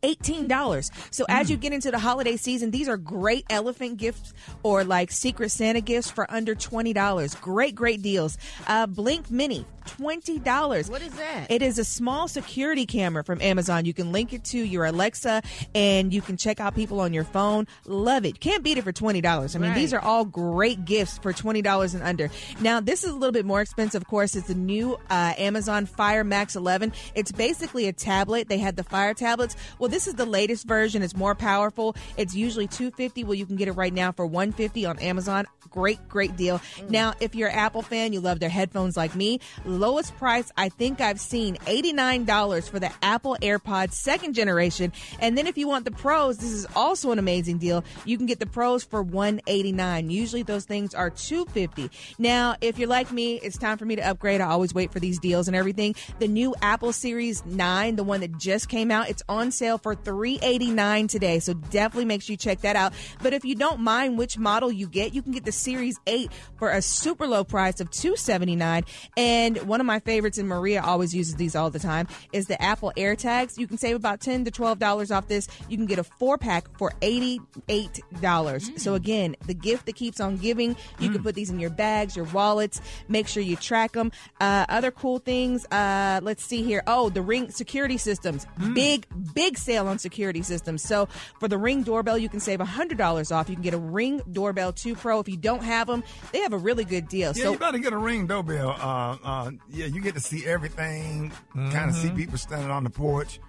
[0.05, 0.91] $18.
[1.11, 5.11] So as you get into the holiday season, these are great elephant gifts or like
[5.11, 7.41] Secret Santa gifts for under $20.
[7.41, 8.37] Great, great deals.
[8.67, 10.89] Uh, Blink Mini, $20.
[10.89, 11.47] What is that?
[11.49, 13.85] It is a small security camera from Amazon.
[13.85, 15.41] You can link it to your Alexa
[15.73, 17.67] and you can check out people on your phone.
[17.85, 18.39] Love it.
[18.39, 19.55] Can't beat it for $20.
[19.55, 19.75] I mean, Right.
[19.75, 22.29] these are all great gifts for $20 and under.
[22.59, 24.35] Now, this is a little bit more expensive, of course.
[24.35, 26.93] It's the new uh, Amazon Fire Max 11.
[27.15, 28.47] It's basically a tablet.
[28.49, 29.55] They had the Fire tablets.
[29.79, 31.01] Well, this is the latest version.
[31.01, 31.95] It's more powerful.
[32.17, 35.45] It's usually 250 Well, you can get it right now for 150 on Amazon.
[35.69, 36.61] Great, great deal.
[36.89, 39.39] Now, if you're an Apple fan, you love their headphones like me.
[39.75, 44.91] Lowest price I think I've seen $89 for the Apple AirPods second generation.
[45.19, 47.83] And then if you want the pros, this is also an amazing deal.
[48.05, 50.09] You can get the pros for 189.
[50.09, 51.89] Usually those things are 250.
[52.17, 54.41] Now, if you're like me, it's time for me to upgrade.
[54.41, 55.95] I always wait for these deals and everything.
[56.19, 59.95] The new Apple Series 9, the one that just came out, it's on sale for
[59.95, 61.39] 389 today.
[61.39, 62.93] So definitely make sure you check that out.
[63.21, 66.31] But if you don't mind which model you get, you can get the Series 8
[66.57, 68.83] for a super low price of 279.
[69.17, 72.61] And one of my favorites, and Maria always uses these all the time, is the
[72.61, 73.57] Apple AirTags.
[73.57, 75.47] You can save about 10 to $12 off this.
[75.69, 78.79] You can get a four pack for $88.
[78.79, 80.75] So again, the gift that keeps on giving.
[80.99, 82.81] You can put these in your bags, your wallets.
[83.07, 84.11] Make sure you track them.
[84.39, 85.65] Uh, other cool things.
[85.71, 86.83] Uh, let's see here.
[86.87, 88.45] Oh, the Ring security systems.
[88.73, 90.83] Big, big sale on security systems.
[90.83, 91.07] So
[91.39, 93.49] for the Ring doorbell, you can save $100 off.
[93.49, 95.19] You can get a Ring Doorbell 2 Pro.
[95.19, 97.33] If you don't have them, they have a really good deal.
[97.35, 98.69] Yeah, so you better get a ring doorbell.
[98.69, 102.17] Uh, uh, yeah, you get to see everything, kind of see mm-hmm.
[102.17, 103.39] people standing on the porch.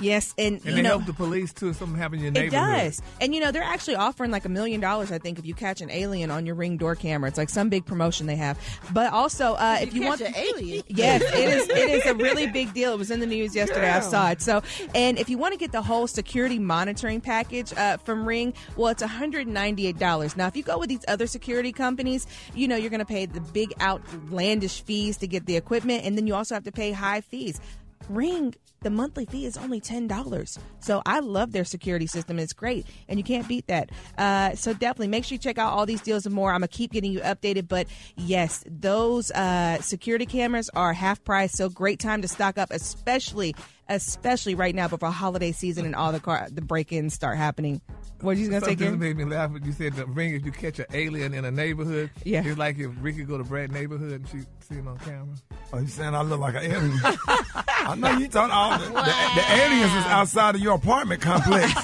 [0.00, 1.68] Yes, and, And you they know, help the police too.
[1.70, 2.82] If something happened in your It neighborhood.
[2.82, 3.02] does.
[3.20, 5.80] And you know, they're actually offering like a million dollars, I think, if you catch
[5.80, 7.28] an alien on your ring door camera.
[7.28, 8.58] It's like some big promotion they have.
[8.92, 10.82] But also, uh, if you, catch want an alien.
[10.88, 12.92] Yes, it is it is a really big deal.
[12.92, 13.90] It was in the news yesterday.
[13.90, 14.42] I saw it.
[14.42, 14.62] So
[14.94, 18.88] and if you want to get the whole security monitoring package uh, from Ring, well
[18.88, 20.36] it's $198.
[20.36, 23.40] Now if you go with these other security companies, you know, you're gonna pay the
[23.40, 27.20] big outlandish fees to get the equipment and then you also have to pay high
[27.20, 27.60] fees.
[28.08, 30.58] Ring, the monthly fee is only ten dollars.
[30.80, 32.38] So I love their security system.
[32.38, 33.90] It's great, and you can't beat that.
[34.18, 36.50] Uh, so definitely make sure you check out all these deals and more.
[36.52, 37.66] I'm gonna keep getting you updated.
[37.68, 37.86] But
[38.16, 41.52] yes, those uh, security cameras are half price.
[41.52, 43.54] So great time to stock up, especially
[43.88, 47.80] especially right now before holiday season and all the car the break-ins start happening.
[48.20, 48.70] What are you gonna say?
[48.76, 50.34] Something made me laugh when you said the ring.
[50.34, 52.42] If you catch an alien in a neighborhood, Yeah.
[52.44, 55.36] it's like if Ricky go to Brat neighborhood and she see him on camera.
[55.74, 57.00] Oh, you saying I look like an alien?
[57.02, 61.74] I know you talking all the, the, the aliens is outside of your apartment complex.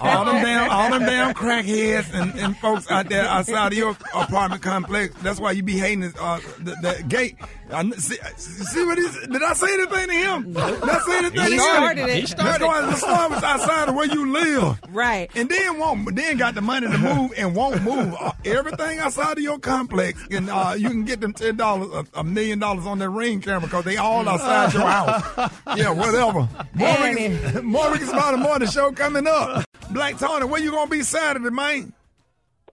[0.00, 3.90] all them damn, all them damn crackheads and, and folks out there outside of your
[4.14, 5.14] apartment complex.
[5.20, 7.36] That's why you be hating this, uh, the, the gate.
[7.72, 10.52] I, see, see what he's, did I say anything to him?
[10.52, 11.60] Did I say anything He to him?
[11.60, 12.16] started it.
[12.20, 12.60] He started.
[12.60, 14.78] go, let's start with outside of where you live.
[14.90, 15.30] Right.
[15.34, 18.14] And then won't, then got the money to move and won't move.
[18.18, 22.20] Uh, everything outside of your complex, and uh, you can get them ten dollars, a,
[22.20, 25.52] a million dollars on their ring camera because they all outside your house.
[25.76, 26.48] Yeah, whatever.
[26.74, 29.64] More Ricky, more Rickey Smiley Morning Show coming up.
[29.90, 31.92] Black Tony, where you gonna be Saturday, man?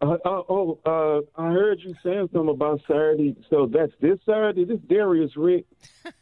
[0.02, 3.36] Uh, uh, oh, uh, I heard you saying something about Saturday.
[3.50, 4.66] So that's this Saturday.
[4.66, 5.66] This Darius Rick.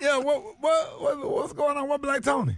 [0.00, 2.56] Yeah, what, what, what what's going on with Black Tony?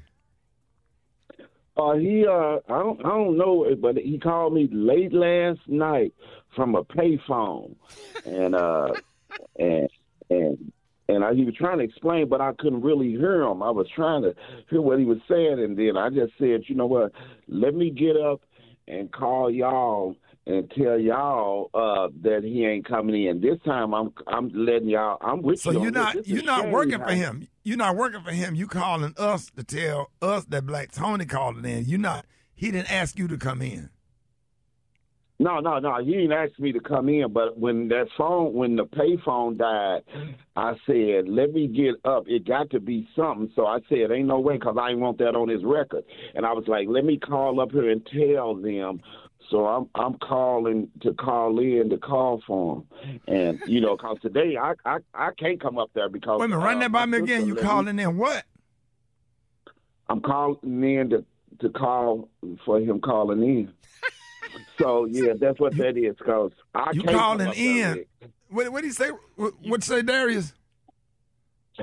[1.77, 6.15] Uh, he, uh, I don't, I don't know, but he called me late last night
[6.55, 7.75] from a payphone,
[8.25, 8.95] and uh,
[9.59, 9.89] and
[10.31, 10.73] and
[11.09, 13.63] and I, he was trying to explain, but I couldn't really hear him.
[13.63, 14.35] I was trying to
[14.71, 17.13] hear what he was saying, and then I just said, you know what?
[17.49, 18.41] Let me get up
[18.89, 20.17] and call y'all
[20.47, 23.41] and tell y'all uh, that he ain't coming in.
[23.41, 25.19] This time, I'm I'm letting y'all.
[25.21, 25.79] I'm with So you.
[25.79, 27.49] on you're not This is you're not working for him.
[27.63, 28.55] You're not working for him.
[28.55, 31.87] You calling us to tell us that Black Tony called it in.
[31.87, 32.27] You're not.
[32.55, 33.91] He didn't ask you to come in.
[35.45, 36.03] No, no, no.
[36.03, 40.01] He didn't ask me to come in, but when that phone, when the payphone died,
[40.57, 42.25] I said, "Let me get up.
[42.27, 45.19] It got to be something." So I said, "Ain't no way," because I didn't want
[45.19, 46.05] that on his record.
[46.35, 49.03] And I was like, "Let me call up here and tell them."
[49.51, 54.17] So I'm I'm calling to call in to call for him, and you know, because
[54.23, 56.93] today I, I I can't come up there because Wait a minute, run uh, that
[56.93, 57.47] by me again.
[57.47, 58.45] You let me- calling in what?
[60.09, 61.23] I'm calling in to
[61.61, 62.31] to call
[62.65, 63.75] for him calling in.
[64.79, 66.17] So yeah, that's what that is.
[66.25, 68.05] Cause I You calling in?
[68.49, 69.11] What what did he say?
[69.37, 70.53] What what say Darius?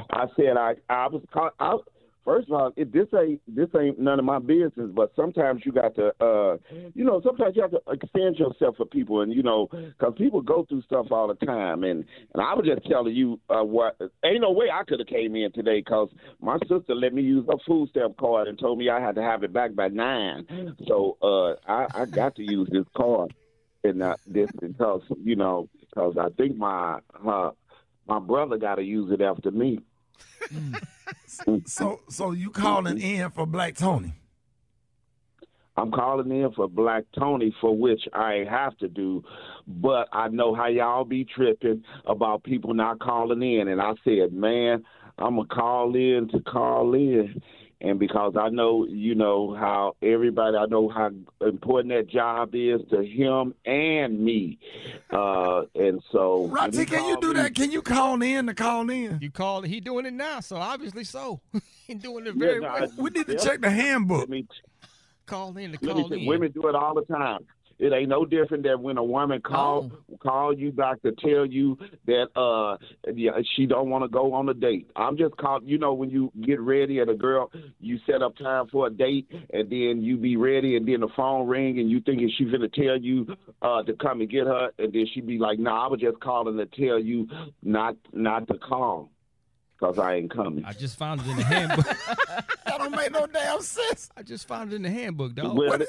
[0.09, 1.77] I said I I was call, I,
[2.25, 4.89] first of all it, this ain't this ain't none of my business.
[4.93, 6.57] But sometimes you got to uh
[6.93, 10.41] you know sometimes you have to extend yourself for people and you know because people
[10.41, 13.97] go through stuff all the time and and I was just telling you uh, what
[14.23, 16.09] ain't no way I could have came in today because
[16.41, 19.21] my sister let me use her food stamp card and told me I had to
[19.21, 20.45] have it back by nine.
[20.87, 23.33] So uh I I got to use this card
[23.83, 27.51] and not this because you know because I think my uh,
[28.07, 29.79] my brother got to use it after me.
[30.53, 31.67] Mm.
[31.67, 33.21] So so you calling mm-hmm.
[33.23, 34.13] in for Black Tony?
[35.77, 39.23] I'm calling in for Black Tony, for which I have to do,
[39.65, 44.33] but I know how y'all be tripping about people not calling in, and I said,
[44.33, 44.83] man,
[45.17, 47.41] I'm gonna call in to call in,
[47.81, 51.09] and because I know, you know how everybody, I know how
[51.45, 54.59] important that job is to him and me,
[55.11, 56.41] uh, and so.
[56.41, 57.55] when Roxy, can you do me- that?
[57.55, 59.19] Can you call in to call in?
[59.21, 59.65] You called.
[59.67, 61.41] He doing it now, so obviously so.
[61.87, 62.83] he doing it Yeah, very no, well.
[62.97, 63.39] I- We need to yeah.
[63.39, 64.19] check the handbook.
[64.21, 64.47] Let me
[65.25, 66.25] Call in to Let me call in.
[66.25, 67.45] women do it all the time.
[67.81, 69.91] It ain't no different than when a woman call
[70.21, 72.77] call you back to tell you that uh
[73.11, 74.87] yeah, she don't want to go on a date.
[74.95, 75.63] I'm just called.
[75.65, 78.89] You know when you get ready and a girl you set up time for a
[78.91, 82.51] date and then you be ready and then the phone ring and you thinking she's
[82.51, 83.25] gonna tell you
[83.63, 86.19] uh to come and get her and then she be like, Nah, I was just
[86.19, 87.27] calling to tell you
[87.63, 89.09] not not to call
[89.81, 90.63] because I ain't coming.
[90.63, 91.85] I just found it in the handbook.
[92.27, 94.11] that don't make no damn sense.
[94.15, 95.57] I just found it in the handbook, dog.
[95.57, 95.79] Well,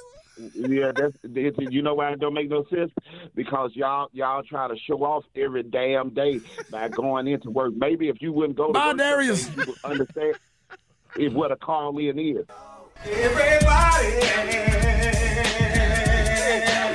[0.55, 2.91] yeah, that's it's, you know why it don't make no sense
[3.35, 7.75] because y'all y'all try to show off every damn day by going into work.
[7.77, 9.55] Maybe if you wouldn't go to Bye, work, Darius.
[9.55, 10.37] you would understand
[11.17, 12.47] if what a call in is.
[16.25, 16.92] wanna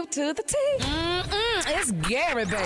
[0.00, 0.56] you to the T.
[0.78, 2.56] Mm-mm, it's Gary, baby.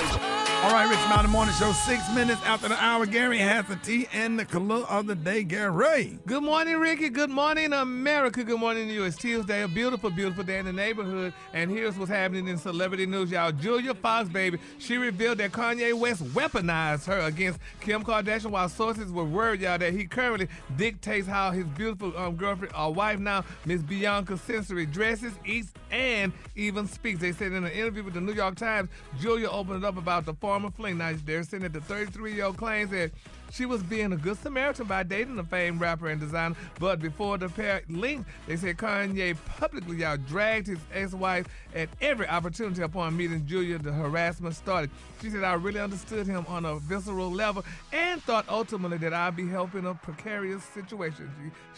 [0.63, 3.07] All right, Rich Mountain Morning Show, six minutes after the hour.
[3.07, 5.43] Gary has the tea and the color of the day.
[5.43, 6.19] Gary.
[6.27, 7.09] Good morning, Ricky.
[7.09, 8.45] Good morning, America.
[8.45, 9.05] Good morning to you.
[9.05, 11.35] It's Tuesday, a beautiful, beautiful day in the neighborhood.
[11.53, 13.53] And here's what's happening in celebrity news, y'all.
[13.53, 19.13] Julia Fox, baby, she revealed that Kanye West weaponized her against Kim Kardashian while sources
[19.13, 23.45] were worried, y'all, that he currently dictates how his beautiful um, girlfriend or wife now,
[23.67, 27.24] Miss Bianca Censori, dresses, eats, and even speaks.
[27.25, 30.35] They said in an interview with the New York Times, Julia opened up about the
[30.35, 30.99] former fling.
[30.99, 33.13] Now, they're saying that the 33 year old claims that
[33.55, 36.57] she was being a good Samaritan by dating the famed rapper and designer.
[36.81, 42.27] But before the pair linked, they said Kanye publicly y'all dragged his ex-wife at every
[42.27, 43.79] opportunity upon meeting Julia.
[43.79, 44.91] The harassment started.
[45.23, 49.37] She said, I really understood him on a visceral level and thought ultimately that I'd
[49.37, 51.31] be helping a precarious situation.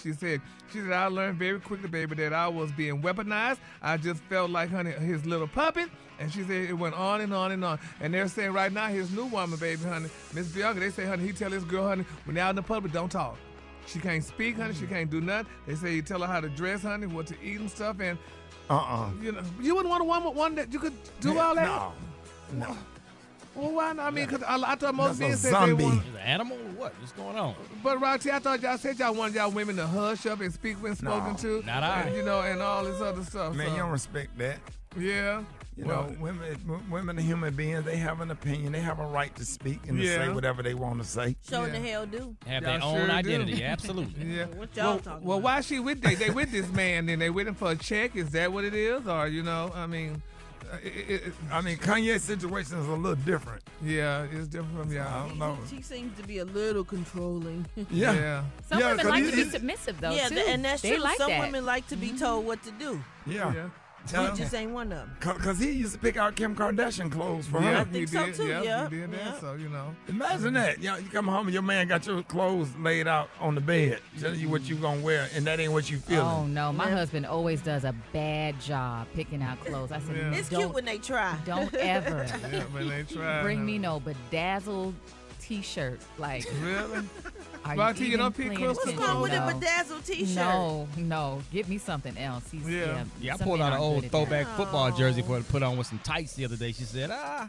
[0.02, 0.40] She, she said,
[0.72, 3.58] she said, I learned very quickly, baby, that I was being weaponized.
[3.82, 5.90] I just felt like, honey, his little puppet.
[6.18, 7.78] And she said it went on and on and on.
[8.00, 11.26] And they're saying right now his new woman, baby, honey, Miss Bianca, they say, honey,
[11.26, 13.36] he tell his girl, honey, when they're out in the public, don't talk.
[13.86, 14.74] She can't speak, honey.
[14.74, 14.88] She mm.
[14.88, 15.46] can't do nothing.
[15.66, 18.00] They say you tell her how to dress, honey, what to eat and stuff.
[18.00, 18.18] And
[18.68, 19.10] Uh-uh.
[19.22, 21.66] you know, you wouldn't want a woman one that you could do all that.
[21.66, 21.92] No.
[22.52, 22.76] No.
[23.54, 24.06] Well, why not?
[24.06, 25.76] I mean, because I, I thought most That's men said zombie.
[25.76, 26.02] they want.
[26.02, 26.92] Is it an animal or what?
[27.00, 27.54] What's going on?
[27.82, 30.82] But Roxy, I thought y'all said y'all wanted y'all women to hush up and speak
[30.82, 31.62] when spoken No, to.
[31.66, 32.02] not I.
[32.02, 33.54] And, you know, and all this other stuff.
[33.54, 33.72] Man, so.
[33.72, 34.58] you don't respect that.
[34.98, 35.42] Yeah.
[35.76, 37.84] You Well- know, women, women are human beings.
[37.84, 38.72] They have an opinion.
[38.72, 41.36] They have a right to speak and to say whatever they want to say.
[41.48, 42.34] Sure the hell do.
[42.46, 43.12] Have Y'all their own sure do.
[43.12, 43.62] identity.
[43.76, 44.24] Absolutely.
[44.36, 44.46] Yeah.
[44.46, 45.44] What y'all well, talking well about?
[45.44, 47.04] why she with they they with this man?
[47.06, 48.16] Then they with him for a check?
[48.16, 49.06] Is that what it is?
[49.06, 50.22] Or you know, I mean,
[50.72, 53.62] uh, it, it, it- I mean, Kanye's situation is a little different.
[53.82, 55.28] yeah, it's different from I y'all.
[55.28, 55.58] don't know.
[55.68, 57.66] She seems to be a little controlling.
[57.90, 58.14] Yeah.
[58.14, 58.44] Yeah.
[58.68, 60.38] Some Yeah, women 'cause like to be submissive, though, yeah, too.
[60.38, 61.04] and that's they true.
[61.04, 61.40] like Some that.
[61.40, 63.04] women like to be told what to do.
[63.26, 63.52] Yeah.
[63.52, 63.68] Yeah.
[64.12, 64.30] Yeah.
[64.32, 65.16] He just ain't one of them.
[65.20, 67.84] Because he used to pick out Kim Kardashian clothes for Yeah, her.
[67.84, 68.34] think he so, did.
[68.34, 69.18] too, yeah, yeah, he did that.
[69.20, 69.40] yeah.
[69.40, 70.78] So you know, Imagine that.
[70.78, 73.60] You, know, you come home and your man got your clothes laid out on the
[73.60, 76.26] bed, telling you what you going to wear, and that ain't what you feeling.
[76.26, 79.92] Oh no, my husband always does a bad job picking out clothes.
[79.92, 80.32] I said, Yeah.
[80.32, 81.36] It's cute when they try.
[81.44, 83.42] don't ever yeah, but they tried.
[83.42, 84.94] bring me no bedazzled
[85.40, 86.00] T-shirt.
[86.18, 87.00] Like, Really?
[87.72, 89.06] Are Roxy, you even don't pick paying clothes What's attention?
[89.08, 89.48] wrong with no.
[89.48, 90.36] a bedazzled T-shirt?
[90.36, 92.50] No, no, give me something else.
[92.50, 92.78] He's, Yeah.
[92.86, 94.18] yeah, Yeah, I pulled men out an old good at that.
[94.26, 96.72] throwback football jersey for her to put on with some tights the other day.
[96.72, 97.48] She said, ah.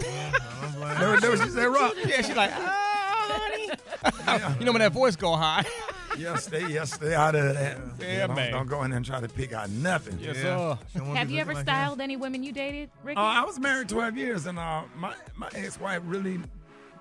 [0.00, 1.94] That was- that was- she said, Rock.
[2.06, 3.70] Yeah, she's like, ah, honey.
[4.60, 5.64] you know when that voice go high.
[6.18, 7.76] Yes, stay, yes stay out of that.
[8.00, 8.52] Yeah, don't, man.
[8.52, 10.18] Don't go in there and try to pick out nothing.
[10.20, 10.42] Yes, Yeah.
[10.42, 10.78] sir.
[10.92, 11.84] She don't wanna Have you ever looking like that.
[11.84, 13.18] styled any women you dated, Ricky?
[13.18, 16.40] Uh, I was married 12 years, and uh, my, my ex-wife really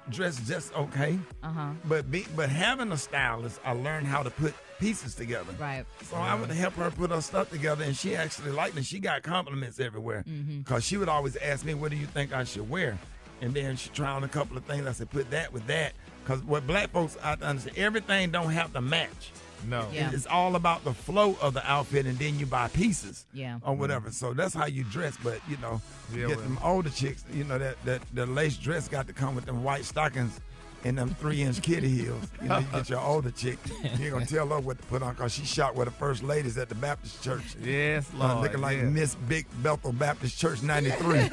[0.09, 1.17] dressed just okay.
[1.43, 1.69] Uh huh.
[1.85, 5.53] But be, but having a stylist, I learned how to put pieces together.
[5.59, 5.85] Right.
[6.03, 8.85] So I would help her put her stuff together, and she actually liked it.
[8.85, 10.59] She got compliments everywhere Mm-hmm.
[10.59, 12.97] because she would always ask me, "What do you think I should wear?"
[13.41, 14.85] And then she tried on a couple of things.
[14.87, 18.71] I said, "Put that with that," because what black folks I understand, everything don't have
[18.73, 19.31] to match.
[19.67, 19.87] No.
[19.91, 20.11] Yeah.
[20.13, 23.25] It's all about the flow of the outfit, and then you buy pieces.
[23.33, 23.59] Yeah.
[23.63, 24.11] Or whatever.
[24.11, 25.17] So that's how you dress.
[25.23, 25.81] But you know,
[26.13, 26.45] Yeah, get well.
[26.45, 27.23] them older chicks.
[27.33, 30.39] You know that that the lace dress got to come with them white stockings.
[30.83, 32.27] And them three-inch kitty heels.
[32.43, 33.57] You know, you get your older chick.
[33.97, 36.21] You ain't gonna tell her what to put on, cause she shot with the first
[36.21, 37.55] ladies at the Baptist church.
[37.59, 38.91] Yes, Uh, looking like yes.
[38.93, 41.21] Miss Big Bethel Baptist Church '93.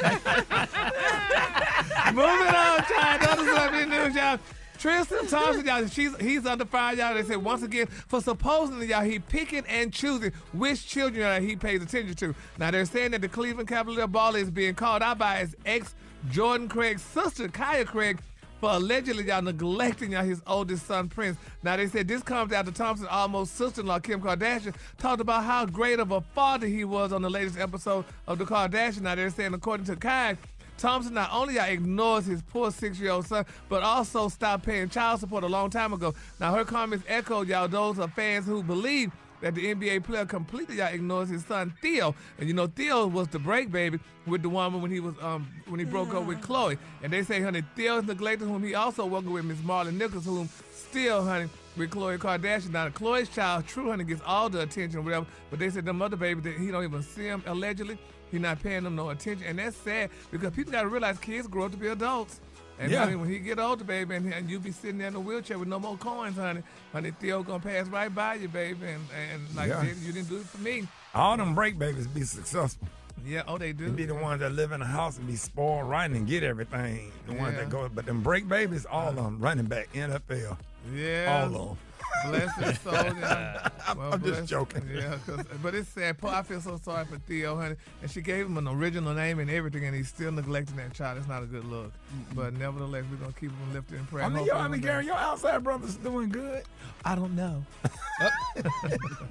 [2.15, 3.23] Moving on, child.
[3.23, 4.39] Another celebrity news, y'all.
[4.83, 7.15] Tristan Thompson, y'all, she's, he's under fire, y'all.
[7.15, 11.55] They said once again for supposedly, y'all, he picking and choosing which children uh, he
[11.55, 12.35] pays attention to.
[12.59, 15.95] Now they're saying that the Cleveland Cavalier baller is being called out by his ex
[16.33, 18.19] Jordan Craig's sister, Kaya Craig,
[18.59, 21.39] for allegedly y'all neglecting y'all his oldest son Prince.
[21.63, 26.01] Now they said this comes after Thompson's almost sister-in-law Kim Kardashian talked about how great
[26.01, 29.03] of a father he was on the latest episode of the Kardashian.
[29.03, 30.37] Now they're saying according to Kai.
[30.83, 35.47] Thompson not only ignores his poor six-year-old son, but also stopped paying child support a
[35.47, 36.13] long time ago.
[36.41, 39.13] Now her comments echoed y'all those are fans who believe
[39.43, 42.17] that the NBA player completely y'all ignores his son Theo.
[42.37, 45.47] And you know Theo was the break baby with the woman when he was um
[45.69, 46.77] when he broke up with Khloé.
[47.05, 50.25] And they say, honey, Theo is neglected whom he also working with Miss Maralee Nichols,
[50.25, 52.71] whom still, honey, with Khloé Kardashian.
[52.71, 55.27] Now Chloe's child, True Honey, gets all the attention whatever.
[55.49, 57.99] But they said the mother baby that he don't even see him allegedly.
[58.33, 59.47] He not paying them no attention.
[59.47, 62.41] And that's sad because people gotta realize kids grow up to be adults.
[62.81, 63.05] And Yeah.
[63.05, 65.59] honey, when he get older, baby, and, and you be sitting there in a wheelchair
[65.59, 66.63] with no more coins, honey,
[66.93, 69.03] honey, Theo gonna pass right by you, baby, and
[69.33, 69.83] and like Yeah.
[69.85, 70.89] you didn't do it for me.
[71.15, 72.89] All them break babies be successful.
[73.25, 73.85] Yeah, oh they do.
[73.85, 76.43] They be the ones that live in a house and be spoiled right and get
[76.43, 77.13] everything.
[77.27, 80.57] The ones that go, but them break babies, all of them running back NFL.
[80.93, 81.39] Yeah.
[81.43, 81.79] All of them.
[82.27, 82.93] Bless his soul.
[82.95, 83.69] Yeah.
[83.89, 84.89] I'm- Well, I'm just bless- joking.
[84.93, 86.19] Yeah, 'cause- but it's sad.
[86.19, 87.75] Poor- I feel so sorry for Theo, honey.
[88.01, 91.19] And she gave him an original name and everything, and he's still neglecting that child.
[91.19, 91.93] It's not a good look.
[92.35, 94.25] But nevertheless, we're gonna keep him lifted in prayer.
[94.25, 96.63] I mean, Hope yo, I mean, day- Gary, your outside brother's doing good.
[97.05, 97.65] I don't know.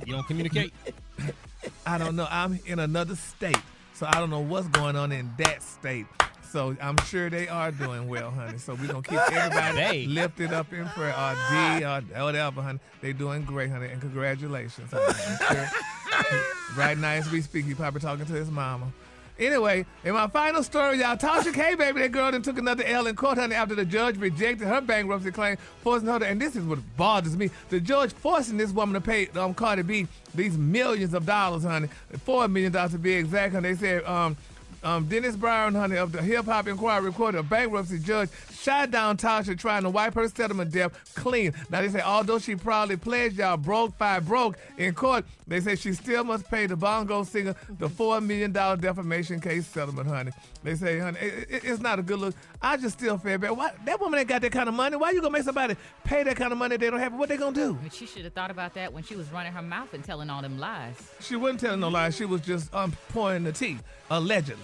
[0.05, 0.73] You don't communicate.
[1.85, 2.27] I don't know.
[2.29, 3.57] I'm in another state,
[3.93, 6.05] so I don't know what's going on in that state.
[6.51, 8.57] So I'm sure they are doing well, honey.
[8.57, 10.05] So we're gonna keep everybody They.
[10.07, 11.15] lifted up in prayer.
[11.17, 12.79] Or D or whatever, honey.
[12.99, 14.91] They doing great, honey, and congratulations.
[14.93, 15.13] Honey.
[15.55, 15.69] Sure.
[16.75, 18.91] right now as we speak, he probably talking to his mama.
[19.39, 23.07] Anyway, in my final story, y'all, Tasha K, baby, that girl that took another L
[23.07, 26.55] in court, honey, after the judge rejected her bankruptcy claim, forcing her to, and this
[26.55, 30.57] is what bothers me, the judge forcing this woman to pay um, Cardi B these
[30.57, 31.87] millions of dollars, honey,
[32.23, 33.73] four million dollars to be exact, honey.
[33.73, 34.37] They said, um,
[34.83, 38.29] um, Dennis Brown, honey, of the Hip Hop Inquiry reported a bankruptcy judge
[38.61, 41.53] shot down Tasha trying to wipe her settlement debt clean.
[41.69, 45.75] Now they say although she proudly pledged y'all broke five broke in court, they say
[45.75, 50.31] she still must pay the bongo singer the four million dollar defamation case settlement, honey.
[50.63, 52.35] They say, honey, it, it- it's not a good look.
[52.61, 53.51] I just still feel bad.
[53.51, 54.95] Why that woman ain't got that kind of money?
[54.95, 57.13] Why you gonna make somebody pay that kind of money they don't have?
[57.13, 57.73] What they gonna do?
[57.81, 60.29] But she should have thought about that when she was running her mouth and telling
[60.29, 60.95] all them lies.
[61.19, 62.15] She wasn't telling no lies.
[62.15, 64.63] She was just um pouring the tea, allegedly.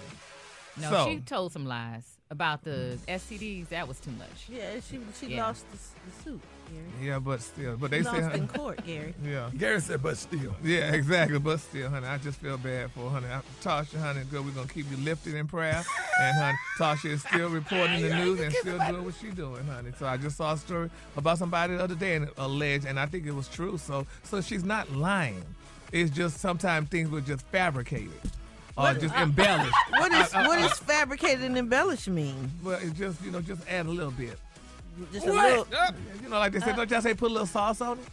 [0.80, 3.68] No, So- she told some lies about the STDs.
[3.68, 4.28] That was too much.
[4.48, 5.46] Yeah, she she Yeah.
[5.46, 7.08] lost the, the suit, Gary.
[7.08, 9.14] Yeah, but still, but they lost say in court, Gary.
[9.24, 9.50] Yeah.
[9.56, 10.54] Gary said, but still.
[10.62, 11.38] Yeah, exactly.
[11.38, 13.26] But still, honey, I just feel bad for her, honey.
[13.32, 14.44] I, Tasha, honey, good.
[14.44, 15.82] We're gonna keep you lifted in prayer.
[16.20, 19.92] And honey, Tasha is still reporting the news and still doing what she's doing, honey.
[19.98, 23.06] So I just saw a story about somebody the other day and alleged, and I
[23.06, 23.78] think it was true.
[23.78, 25.42] So so she's not lying.
[25.90, 28.10] It's just sometimes things were just fabricated
[28.78, 29.74] or What- just uh, embellished.
[29.90, 32.50] What is I- I- what I- fabricated and embellished mean?
[32.62, 34.38] Well, it's just you know, just add a little bit.
[35.12, 35.66] Just a little.
[36.22, 38.04] You know, like they say, don't y'all say put a little sauce on it?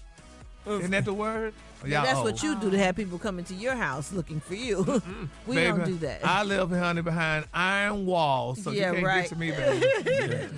[0.70, 1.54] Isn't that the word?
[1.86, 2.26] Yeah, that's old?
[2.26, 4.78] what you do to have people come into your house looking for you.
[5.46, 6.26] we Baby, don't do that.
[6.26, 9.22] I live, honey, behind iron walls, so Yeah, you can't right.
[9.22, 9.86] get to me, baby.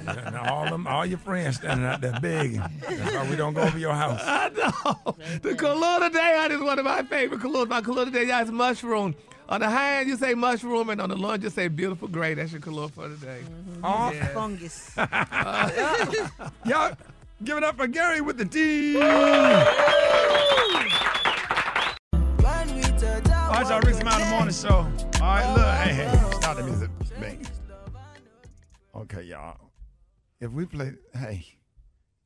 [0.05, 2.63] Yeah, and all them, all your friends standing out there begging.
[2.87, 4.21] That's why we don't go over your house.
[4.23, 5.15] I know.
[5.41, 7.67] The color today, honey, is one of my favorite colors.
[7.67, 9.13] My color today, y'all, is mushroom.
[9.49, 12.09] On the high end, you say mushroom, and on the low end, you say beautiful
[12.09, 12.33] gray.
[12.33, 13.39] That's your color for today.
[13.43, 13.85] Mm-hmm.
[13.85, 14.11] Oh.
[14.11, 14.27] Yeah.
[14.33, 14.91] Fungus.
[14.97, 16.93] Uh, y'all,
[17.43, 18.97] give it up for Gary with the D.
[18.99, 19.03] All
[23.53, 24.69] right, y'all, Rick Smiley Morning Show.
[24.69, 24.87] All
[25.21, 26.89] right, look, hey, hey, stop the music,
[27.19, 27.45] bang.
[28.95, 29.57] Okay, y'all.
[30.41, 31.45] If we play, hey,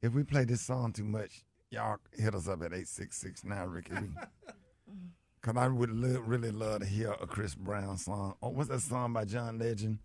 [0.02, 3.94] if we play this song too much, y'all hit us up at 8669 Ricky.
[5.42, 8.36] Because I would li- really love to hear a Chris Brown song.
[8.44, 9.98] Oh, what's that song by John Legend?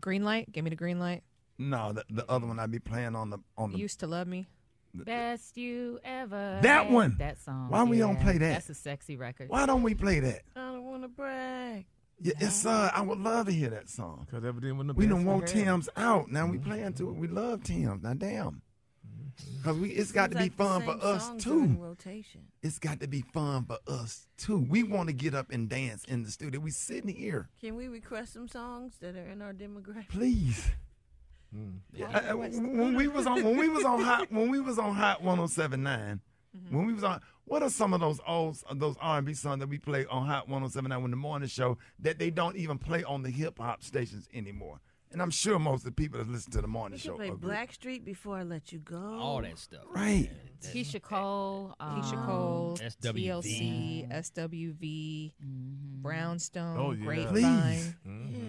[0.00, 0.52] Green light.
[0.52, 1.22] Give me the green light.
[1.58, 4.28] No, the, the other one I'd be playing on the on the Used to love
[4.28, 4.46] me.
[4.94, 6.58] Best you ever.
[6.62, 6.92] That had.
[6.92, 7.16] one.
[7.18, 7.68] That song.
[7.70, 8.22] Why we don't yeah.
[8.22, 8.52] play that?
[8.52, 9.48] That's a sexy record.
[9.48, 10.42] Why don't we play that?
[10.54, 11.86] I don't want to brag.
[12.20, 14.26] Yeah, it's uh, I would love to hear that song.
[14.26, 15.64] Because evidently when the We best done woke had.
[15.64, 16.30] Tim's out.
[16.30, 17.16] Now we playing to it.
[17.16, 18.02] We love Tim's.
[18.02, 18.62] Now damn.
[19.62, 21.96] Cause we it's got to be like fun for us songs are in too.
[22.62, 24.58] It's got to be fun for us too.
[24.58, 26.60] We want to get up and dance in the studio.
[26.60, 27.48] We sitting here.
[27.60, 30.08] Can we request some songs that are in our demographic?
[30.08, 30.70] Please.
[31.94, 34.78] Yeah, uh, uh, when we was on when we was on hot when we was
[34.78, 36.20] on hot 1079
[36.56, 36.74] Mm-hmm.
[36.76, 39.76] when we was on what are some of those old those R&B songs that we
[39.76, 43.28] play on hot 1079 in the morning show that they don't even play on the
[43.30, 44.80] hip hop stations anymore
[45.16, 47.16] and I'm sure most of the people that listen to the morning We show can
[47.16, 47.48] play agree.
[47.48, 49.18] Blackstreet before I let you go.
[49.18, 49.80] All that stuff.
[49.88, 50.28] right
[50.62, 51.74] Keyshia Cole.
[51.80, 53.24] Keyshia um, Cole, SWV.
[53.24, 55.32] TLC, SWV,
[56.02, 57.02] Brownstone, Oh, yeah.
[57.06, 57.94] Grapevine.
[58.04, 58.44] Please.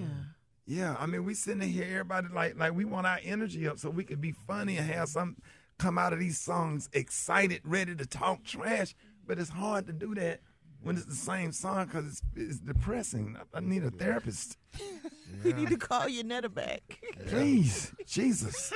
[0.65, 3.89] Yeah, I mean, we sitting here, everybody like like we want our energy up so
[3.89, 5.37] we can be funny and have some
[5.79, 8.93] come out of these songs excited, ready to talk trash.
[9.25, 10.41] But it's hard to do that
[10.81, 13.37] when it's the same song because it's, it's depressing.
[13.53, 14.57] I, I need a therapist,
[15.43, 16.99] We need to call your netter back.
[17.27, 18.73] please, Jesus.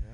[0.00, 0.06] Yeah.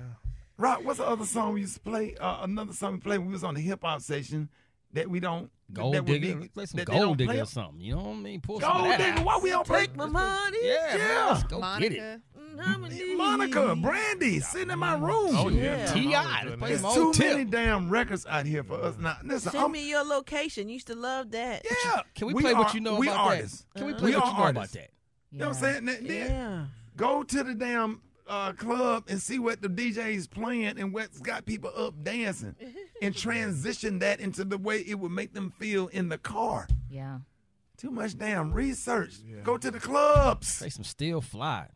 [0.57, 2.17] Rock, what's the other song we used to play?
[2.17, 4.49] Uh, another song we played when we was on the hip hop session
[4.93, 5.51] that we don't.
[5.73, 6.37] Gold that digger.
[6.37, 7.81] be- play some gold digger or something.
[7.81, 8.41] You know what I mean?
[8.41, 9.81] Pull some Gold that digger, why we don't play?
[9.81, 10.59] Take my money.
[10.63, 11.27] Yeah, man, Yeah.
[11.31, 12.21] let's go get it.
[12.57, 13.05] Monica.
[13.17, 15.31] Monica, Brandy, sitting in my room.
[15.37, 15.77] Oh, yeah.
[15.77, 15.93] Yeah.
[15.93, 16.57] Ti, Yeah.
[16.59, 19.17] There's too old many damn records out here for us now.
[19.23, 20.69] Listen, Send I'm, me your location.
[20.69, 21.65] You Used to love that.
[21.85, 22.01] yeah.
[22.17, 23.65] Can we, play what you know we about artists.
[23.75, 23.79] that?
[23.79, 24.01] Can we Uh-huh.
[24.01, 24.75] play We what are you know about artists.
[24.77, 24.91] that?
[25.31, 25.85] You know what I'm saying?
[25.85, 26.67] That- that- Yeah.
[26.97, 31.47] Go to the damn uh, club and see what the DJ's playing and what's got
[31.47, 32.55] people up dancing,
[33.03, 36.69] and transition that into the way it would make them feel in the car.
[36.91, 37.19] Yeah.
[37.77, 39.15] Too much damn research.
[39.45, 40.59] Go to the clubs.
[40.59, 41.69] Play some Still Fly.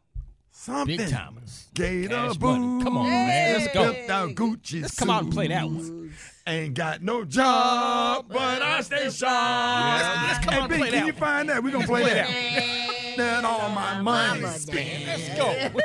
[0.51, 0.97] something.
[0.97, 1.73] Big Tymers.
[1.75, 2.59] Gator Cash money.
[2.59, 2.85] boots.
[2.85, 3.61] Come on, man.
[3.61, 3.85] Let's go.
[3.93, 6.13] Flipped out Gucci Let's come out and play that one.
[6.45, 10.03] Ain't got no job, but I stay sharp.
[10.03, 11.21] Let's- let's come hey, on and Big, play can that you one.
[11.21, 11.63] find that?
[11.63, 12.27] We're going to play Let's that.
[12.29, 15.07] play Then all my money spent.
[15.07, 15.81] Let's go.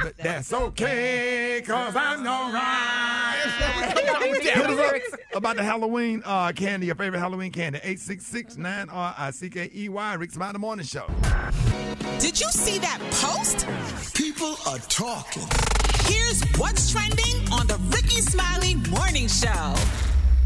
[0.00, 3.12] But that's okay, cause I'm alright.
[4.42, 7.78] Hit us up about the Halloween uh, candy, your favorite Halloween candy.
[7.78, 8.88] 866 9
[10.18, 11.06] Rick Smiley Morning Show.
[12.18, 13.66] Did you see that post?
[14.14, 15.42] People are talking.
[16.04, 19.74] Here's what's trending on the Rickey Smiley Morning Show.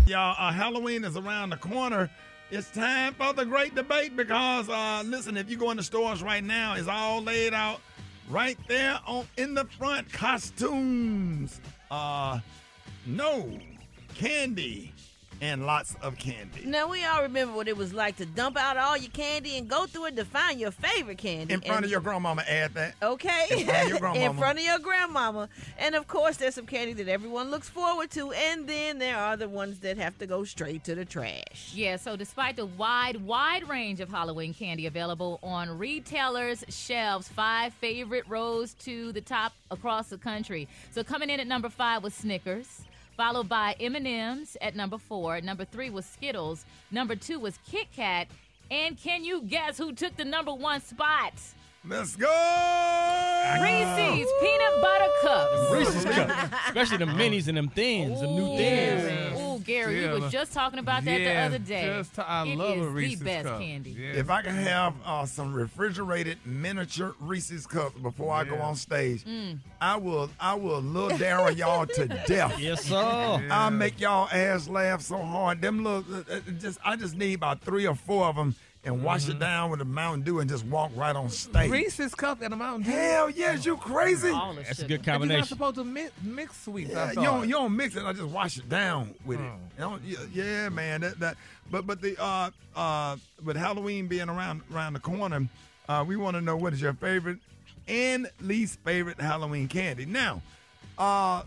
[0.07, 2.11] Y'all, uh, Halloween is around the corner.
[2.51, 6.22] It's time for the great debate because, uh, listen, if you go in the stores
[6.22, 7.80] right now, it's all laid out
[8.29, 10.12] right there on in the front.
[10.12, 11.61] Costumes,
[11.91, 12.41] uh,
[13.07, 13.59] no
[14.14, 14.93] candy,
[15.41, 16.64] and lots of candy.
[16.64, 19.68] Now we all remember what it was like to dump out all your candy and
[19.68, 21.53] go through it to find your favorite candy.
[21.55, 22.95] In front And- of your grandmama, add that.
[23.03, 23.47] Okay.
[23.51, 24.39] In front of your in grandmama.
[24.41, 25.49] front of your grandmama.
[25.78, 28.32] And of course, there's some candy that everyone looks forward to.
[28.32, 31.72] And then there are the ones that have to go straight to the trash.
[31.74, 37.72] Yeah, so despite the wide, wide range of Halloween candy available on retailers' shelves, five
[37.74, 40.68] favorite rose to the top across the country.
[40.93, 42.82] So coming in at number five was Snickers,
[43.17, 45.41] followed by M&M's at number four.
[45.41, 46.64] Number three was Skittles.
[46.91, 48.29] Number two was Kit Kat.
[48.71, 51.33] And can you guess who took the number one spot?
[51.89, 52.26] Let's go!
[53.62, 55.70] Reese's Peanut Butter Cups.
[55.72, 56.53] Reese's cup.
[56.66, 59.41] Especially the minis and them thins, the new thins.
[59.41, 60.14] Ooh, Gary, we Yeah.
[60.14, 61.87] was just talking about that Yeah, the other day.
[61.97, 63.61] just- I It love a is Reese's the best cup.
[63.61, 63.97] candy.
[64.14, 69.24] If I can have uh, some refrigerated miniature Reese's cups before I go on stage,
[69.24, 69.59] Mm.
[69.80, 72.59] I will I will little Daryl y'all to death.
[72.66, 73.47] Yes, sir.
[73.51, 75.61] I'll make y'all ass laugh so hard.
[75.62, 78.57] Them little uh, uh, just I just need about three or four of them
[78.87, 79.32] and wash Mm-hmm.
[79.32, 81.70] it down with a Mountain Dew and just walk right on stage.
[81.70, 82.93] Reese's cup and a Mountain Dew.
[82.93, 84.30] Hell yes, you crazy?
[84.30, 86.93] That's a good But You're not supposed to mix, mix sweets.
[86.93, 88.05] Yeah, I you don't you don't mix it.
[88.05, 89.45] I just wash it down with it.
[89.45, 89.59] Oh.
[89.76, 91.01] You don't- yeah, yeah, man.
[91.01, 91.37] That, that
[91.70, 95.49] but but the uh uh with Halloween being around around the corner,
[95.89, 97.39] uh, we want to know what is your favorite
[97.89, 100.07] and least favorite Halloween candy.
[100.07, 100.43] Now,
[100.97, 101.43] uh,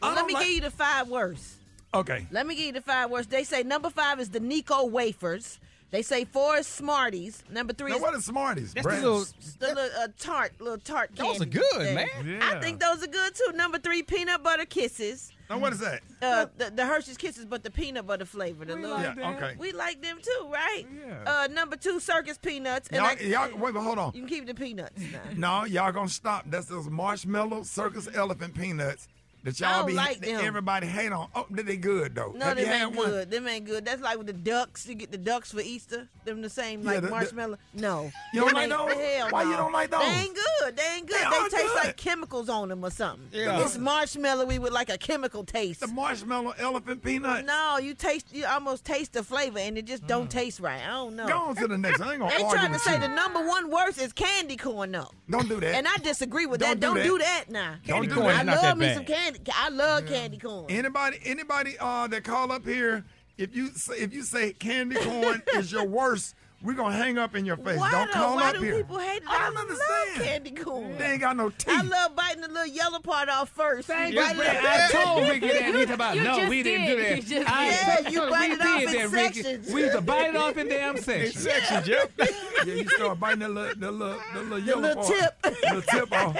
[0.00, 1.54] Well, let me like- give you the five worst.
[1.92, 2.26] okay.
[2.30, 3.30] Let me give you the five worst.
[3.30, 5.58] They say number five is the Necco wafers.
[5.94, 7.44] They say four is Smarties.
[7.48, 8.74] Number three Now is what is Smarties?
[8.74, 9.02] That's the Brad?
[9.04, 9.24] little-
[9.60, 11.94] the little uh, tart, little tart Those are good, thing.
[11.94, 12.42] man.
[12.42, 13.52] I think those are good too.
[13.54, 15.30] Number three, peanut butter kisses.
[15.48, 16.00] Now what is that?
[16.20, 18.64] Uh, the, the Hershey's Kisses, but the peanut butter flavor.
[18.64, 19.54] The We little, like Yeah, okay.
[19.56, 20.84] we like them too, right?
[21.06, 21.22] Yeah.
[21.44, 22.88] Uh, number two, circus peanuts.
[22.88, 23.06] And Y'all,
[23.40, 24.12] I, y'all, wait, but hold on.
[24.14, 25.00] you can keep the peanuts.
[25.36, 25.60] Now.
[25.60, 26.44] No, y'all gonna stop.
[26.48, 29.06] That's those marshmallow circus elephant peanuts
[29.44, 30.44] that y'all don't be like that them.
[30.44, 31.28] everybody hate on.
[31.34, 32.32] Oh, they they good though.
[32.36, 33.08] No, Have you had ain't one?
[33.10, 33.30] good.
[33.30, 33.84] Them ain't good.
[33.84, 34.86] That's like with the ducks.
[34.86, 36.08] You get the ducks for Easter.
[36.24, 37.58] Them the same Yeah, like the- the- marshmallow.
[37.74, 38.10] no.
[38.32, 38.92] You don't like ain't- those?
[38.94, 40.00] Hell Why you don't like those?
[40.00, 40.76] They ain't good.
[40.76, 41.16] They ain't good.
[41.18, 41.84] They They, taste good.
[41.84, 43.28] like chemicals on them or something.
[43.32, 43.60] Yeah.
[43.60, 45.80] It's marshmallowy with like a chemical taste.
[45.80, 47.44] The marshmallow elephant peanut.
[47.44, 48.26] no, you taste.
[48.32, 50.80] You almost taste the flavor, and it just don't taste right.
[50.82, 51.26] I don't know.
[51.26, 51.28] Mm.
[51.28, 52.00] Go on to the next.
[52.00, 53.00] I ain't gonna They trying to say you.
[53.00, 55.10] the number one worst is candy corn though.
[55.28, 55.74] Don't do that.
[55.74, 56.80] And I disagree with Don't that.
[56.80, 57.04] do Don't that.
[57.04, 57.74] do that now.
[57.86, 59.33] Candy corn I not love me some candy.
[59.54, 60.66] I love candy corn.
[60.68, 63.04] anybody, anybody uh, that call up here,
[63.36, 67.34] if you say, if you say candy corn is your worst, we're gonna hang up
[67.36, 67.78] in your face.
[67.78, 68.12] Why don't though?
[68.14, 68.76] call Why up do here.
[68.76, 69.28] people hate it?
[69.28, 70.96] I don't love candy corn.
[70.98, 71.68] They ain't got no teeth.
[71.68, 73.86] I love biting the little yellow part off first.
[73.88, 74.48] Thank You you, bite Rick.
[74.48, 75.62] it I told Ricky that.
[75.62, 77.16] He talking about, You no, we didn't do that.
[77.16, 77.66] You just I.
[77.68, 79.42] Yeah, you we bite it off did in that, Ricky.
[79.42, 79.72] sections.
[79.72, 81.42] We used to bite it off in damn sections.
[81.44, 82.10] Sections, yep.
[82.18, 85.18] yeah, you start biting the little, the little, the little The yellow little part.
[85.18, 85.42] tip.
[85.42, 86.34] The little tip off.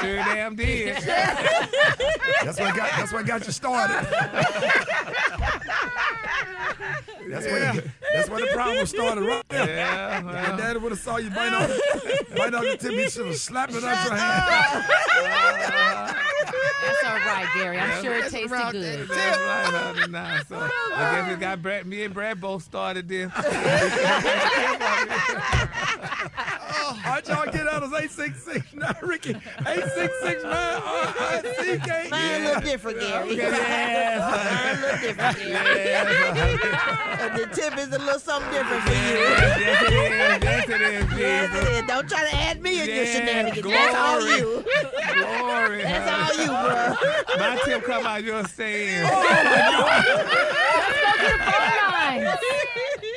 [0.00, 0.96] Sure damn did.
[0.96, 2.90] That's what got.
[2.96, 4.06] That's what got you started.
[7.30, 7.84] That's what.
[8.14, 9.66] That's where the problem started right there.
[9.66, 11.70] Yeah, Your daddy would have saw you bite off,
[12.36, 12.92] bite off the tip.
[12.92, 14.84] He should have slapped it out your hand.
[16.84, 17.78] That's all right, Gary.
[17.78, 19.08] I'm sure it tasted good.
[19.08, 20.40] That's right, now.
[20.48, 23.30] So I guess it got Brad, me and Brad both started this.
[23.36, 23.40] oh,
[27.02, 29.30] How'd y'all get out of 866 now, Ricky?
[29.30, 32.08] 866 man, R-I-C-K.
[32.10, 33.36] Mine little different, Gary.
[33.36, 34.20] Yes.
[34.30, 36.56] Mine little different, Gary.
[37.40, 38.96] The tip is a little something different for you.
[38.98, 40.10] yes, it is.
[40.42, 41.82] Yes, it is, Yes, it is.
[41.86, 43.66] Don't try to add me in your Yes, shenanigans.
[43.66, 44.64] That's all you.
[45.14, 45.82] Glory.
[45.82, 46.94] That's all you, bro.
[47.38, 49.06] My tip come out your saying.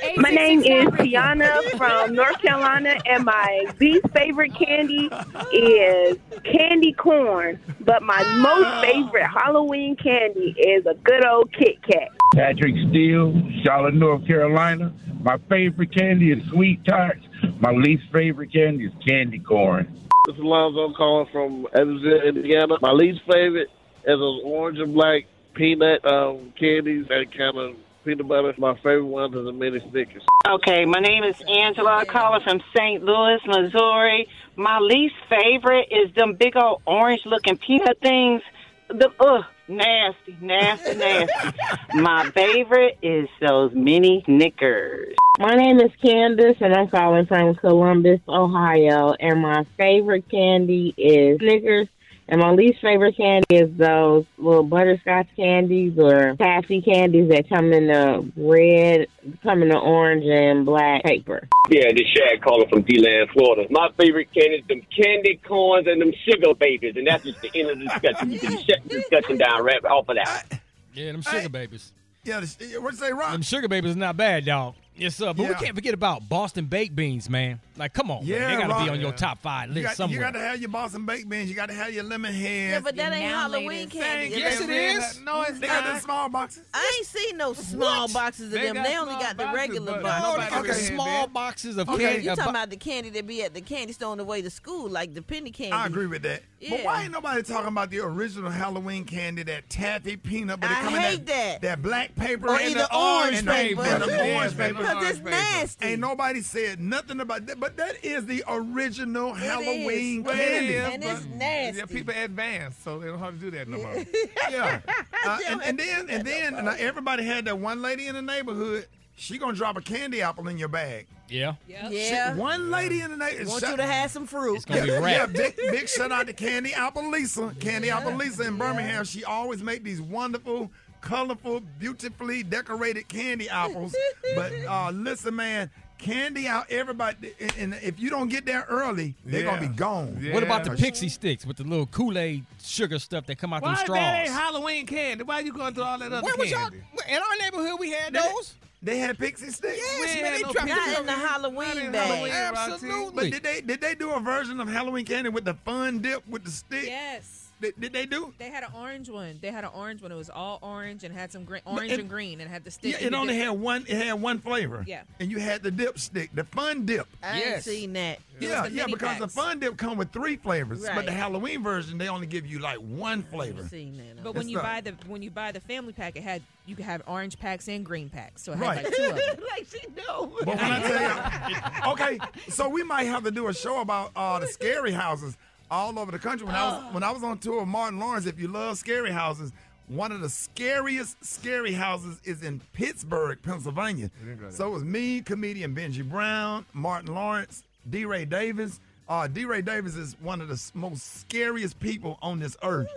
[0.06, 5.10] Oh, my name is Tiana from North Carolina, and my least favorite candy
[5.52, 7.60] is candy corn.
[7.82, 8.82] But my most oh.
[8.82, 12.10] favorite Halloween candy is a good old Kit Kat.
[12.36, 13.34] Patrick Steele,
[13.64, 14.94] Charlotte, North Carolina.
[15.22, 17.26] My favorite candy is sweet tarts.
[17.60, 19.88] My least favorite candy is candy corn.
[20.26, 22.76] This is Alonzo calling from Evansville, Indiana.
[22.82, 23.68] My least favorite
[24.06, 28.54] is those orange and black peanut um, candies, that kind of peanut butter.
[28.58, 30.24] My favorite ones are the mini Snickers.
[30.48, 32.06] Okay, my name is Angela.
[32.06, 33.04] calling from St.
[33.04, 34.30] Louis, Missouri.
[34.56, 38.42] My least favorite is them big old orange looking peanut things.
[38.88, 41.58] The ugh, nasty, nasty, nasty.
[41.96, 45.16] my favorite is those mini Snickers.
[45.40, 49.14] My name is Candace, and I'm calling from Columbus, Ohio.
[49.20, 51.88] And my favorite candy is Snickers.
[52.30, 57.74] And my least favorite candy is those little butterscotch candies or taffy candies that come
[57.74, 59.08] in the red,
[59.44, 61.48] come in the orange and black paper.
[61.70, 63.68] Yeah, this Shad calling from DeLand, Florida.
[63.70, 67.52] My favorite candy is them candy corns and them sugar babies, and that's just the
[67.56, 68.32] end of the discussion.
[68.32, 70.62] You can shut the discussion down right off of that.
[70.94, 71.92] Yeah, them sugar babies.
[72.24, 74.76] Yeah, the, what'd you say, Them sugar babies is not bad, y'all.
[74.96, 75.34] Yes, sir.
[75.34, 75.50] But Yeah.
[75.50, 77.60] we can't forget about Boston baked beans, man.
[77.76, 78.50] Like, come on, Yeah, man.
[78.52, 78.84] They got to Rob.
[78.84, 80.20] be on your top five list You got, somewhere.
[80.20, 81.50] you got to have your Boston baked beans.
[81.50, 82.74] You got to have your lemon heads.
[82.74, 83.92] Yeah, but that ain't Halloween latest.
[84.00, 84.36] candy.
[84.38, 85.20] Yes, it is.
[85.22, 85.62] No, it's not.
[85.62, 85.94] They got not.
[85.94, 86.64] them small boxes.
[86.72, 88.84] I ain't seen no small boxes of They them.
[88.84, 90.22] They only got the boxes, regular boxes.
[90.22, 92.24] They Nobody got the really had small boxes of Okay, candy.
[92.26, 94.52] You talking about the candy that be at the candy store on the way to
[94.52, 95.72] school, like the penny candy.
[95.74, 96.44] I agree with that.
[96.70, 100.60] But why ain't nobody talking about the original Halloween candy, that taffy peanut?
[100.62, 101.62] But it I come hate that.
[101.62, 103.82] That black paper Or and either the orange paper.
[103.82, 104.83] and the orange paper.
[104.88, 105.00] Paper.
[105.00, 105.30] Because it's paper.
[105.32, 105.86] nasty.
[105.88, 107.60] Ain't nobody said nothing about that.
[107.60, 110.26] But that is the original Halloween is.
[110.26, 110.76] Well, it candy.
[110.76, 111.80] And it's nasty.
[111.80, 113.96] Yeah, people advance, so they don't have to do that no more.
[114.52, 114.82] Yeah.
[115.26, 118.88] Uh, and, and then and then and everybody had that one lady in the neighborhood.
[119.16, 121.08] She gonna drop a candy apple in your bag.
[121.30, 121.54] yeah.
[121.68, 122.36] Yeah.
[122.36, 123.48] One lady in the neighborhood.
[123.48, 124.56] Want you to have some fruit.
[124.56, 127.56] It's going to be Yeah, big, big shout out to Candy Apple Lisa.
[127.60, 129.06] Candy Apple Lisa in Birmingham.
[129.06, 130.72] She always make these wonderful,
[131.04, 133.96] colorful, beautifully decorated candy apples.
[134.36, 137.34] but uh, listen, man, candy out everybody.
[137.40, 140.18] And, and if you don't get there early, they're gonna be gone.
[140.22, 140.34] Yeah.
[140.34, 143.76] What about the pixie sticks with the little Kool-Aid sugar stuff that come out Why
[143.76, 144.30] them that ain't?
[144.30, 145.24] Halloween candy?
[145.24, 146.70] Why you going through all that other Where was y'all?
[146.70, 146.84] candy?
[147.10, 148.56] In our neighborhood, we had those.
[148.82, 149.78] They had pixie sticks.
[149.78, 152.08] Yes, man, they no dropped pixie Not in the Not Halloween in bag.
[152.08, 152.74] Halloween, Roxy.
[152.74, 153.14] Absolutely.
[153.16, 156.28] But did they did they do a version of Halloween candy with the fun dip
[156.28, 156.86] with the stick?
[156.86, 157.43] Yes.
[157.64, 158.34] Did, did they do?
[158.38, 159.40] They had an orange one.
[159.42, 160.12] They had an orange one.
[160.12, 162.72] It was all orange and had some green, orange it- and green, and had the
[162.72, 163.00] stick.
[163.00, 163.86] Yeah, it only dip- had one.
[163.88, 164.84] It had one flavor.
[164.86, 165.04] Yeah.
[165.22, 167.08] and you had the dip stick, the fun dip.
[167.24, 167.64] I ain't Yes.
[167.66, 168.20] seen that.
[168.40, 171.98] Yeah, yeah, mini because the fun dip come with three flavors, but the Halloween version
[171.98, 173.66] they only give you like one flavor.
[173.70, 174.18] Seen that.
[174.18, 176.42] But That's when you not- buy the when you buy the family pack, it had
[176.66, 178.42] you could have orange packs and green packs.
[178.44, 178.84] So it had Right.
[178.84, 179.38] like two of them.
[179.50, 180.34] like she know.
[180.40, 184.12] But when I tell you, okay, so we might have to do a show about
[184.16, 185.38] uh, the scary houses
[185.72, 186.46] all over the country.
[186.46, 189.12] When I was when I was on tour with Martin Lawrence, if you love scary
[189.12, 189.52] houses,
[189.88, 194.10] one of the scariest scary houses is in Pittsburgh, Pennsylvania.
[194.50, 198.80] So it was me, comedian Benji Brown, Martin Lawrence, DeRay Davis.
[199.10, 202.90] Uh, DeRay Davis is one of the most scariest people on this earth,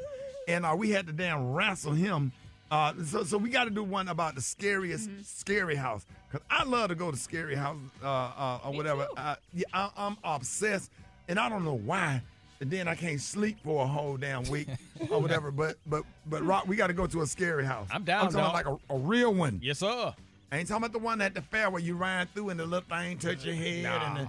[0.47, 2.33] and uh, we had to damn wrestle him.
[2.71, 6.65] Uh, so, so we got to do one about the scariest scary house because I
[6.65, 9.07] love to go to scary house uh, uh, or whatever.
[9.17, 10.91] I, yeah, I, I'm obsessed,
[11.29, 12.23] and I don't know why.
[12.61, 14.69] And then I can't sleep for a whole damn week
[15.11, 15.51] or whatever.
[15.51, 17.89] But but but Rock, we got to go to a scary house.
[17.91, 18.55] I'm down, I'm talking dog.
[18.55, 19.61] like a, a real one.
[19.63, 20.15] Yes, sir.
[20.53, 22.65] I ain't talking about the one at the fair where you ride through and the
[22.65, 24.17] little thing touch your head Nah.
[24.17, 24.29] and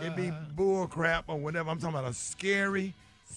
[0.00, 1.68] the, it be bull crap or whatever.
[1.70, 2.94] I'm talking about a scary,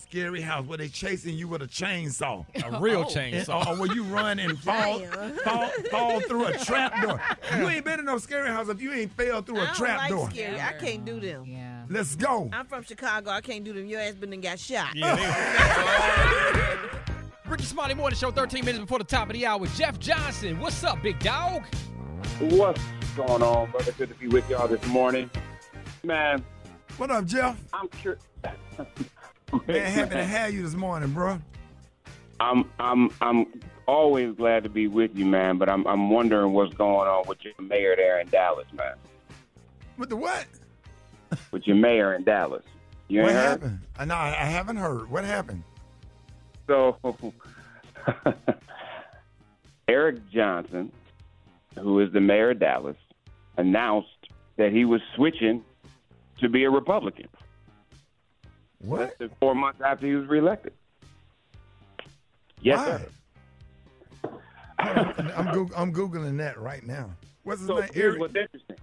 [0.09, 2.43] scary house where they chasing you with a chainsaw.
[2.65, 3.13] A real And- oh.
[3.13, 3.65] chainsaw.
[3.67, 4.99] or, or where you run and fall,
[5.43, 7.21] fall, fall through a trap door.
[7.57, 9.75] You ain't been in no scary house if you ain't fell through I a don't
[9.75, 10.29] trap like door.
[10.31, 10.59] scary.
[10.59, 11.45] I can't do them.
[11.45, 11.83] Yeah.
[11.89, 12.49] Let's go.
[12.53, 13.29] I'm from Chicago.
[13.31, 13.85] I can't do them.
[13.87, 14.95] Your ass been and got shot.
[14.95, 15.15] Yeah.
[17.47, 19.57] Rickey Smiley Morning Show, 13 minutes before the top of the hour.
[19.59, 21.63] with Jeff Johnson, what's up, big dog?
[22.39, 22.81] What's
[23.15, 23.91] going on, brother?
[23.93, 25.29] Good to be with y'all this morning.
[26.03, 26.43] Man,
[26.97, 27.59] What up, Jeff?
[27.73, 28.21] I'm curious.
[29.67, 31.39] Man, happy to have you this morning, bro.
[32.39, 33.45] I'm I'm I'm
[33.87, 35.57] always glad to be with you, man.
[35.57, 38.95] But I'm I'm wondering what's going on with your mayor there in Dallas, man.
[39.97, 40.45] With the what?
[41.51, 42.63] With your mayor in Dallas,
[43.07, 43.49] you what ain't heard?
[43.49, 43.79] happened?
[43.97, 45.09] I know I I haven't heard.
[45.09, 45.63] What happened?
[46.67, 46.97] So,
[49.87, 50.91] Eric Johnson,
[51.79, 52.97] who is the mayor of Dallas,
[53.57, 55.63] announced that he was switching
[56.39, 57.27] to be a Republican.
[58.79, 58.99] What?
[59.01, 60.73] Less than four months after he was reelected.
[62.61, 62.97] Yes, Why?
[62.97, 64.39] sir.
[64.79, 67.09] I'm Goog- I'm googling that right now.
[67.43, 67.89] What's his So name?
[67.93, 68.77] here's what's interesting.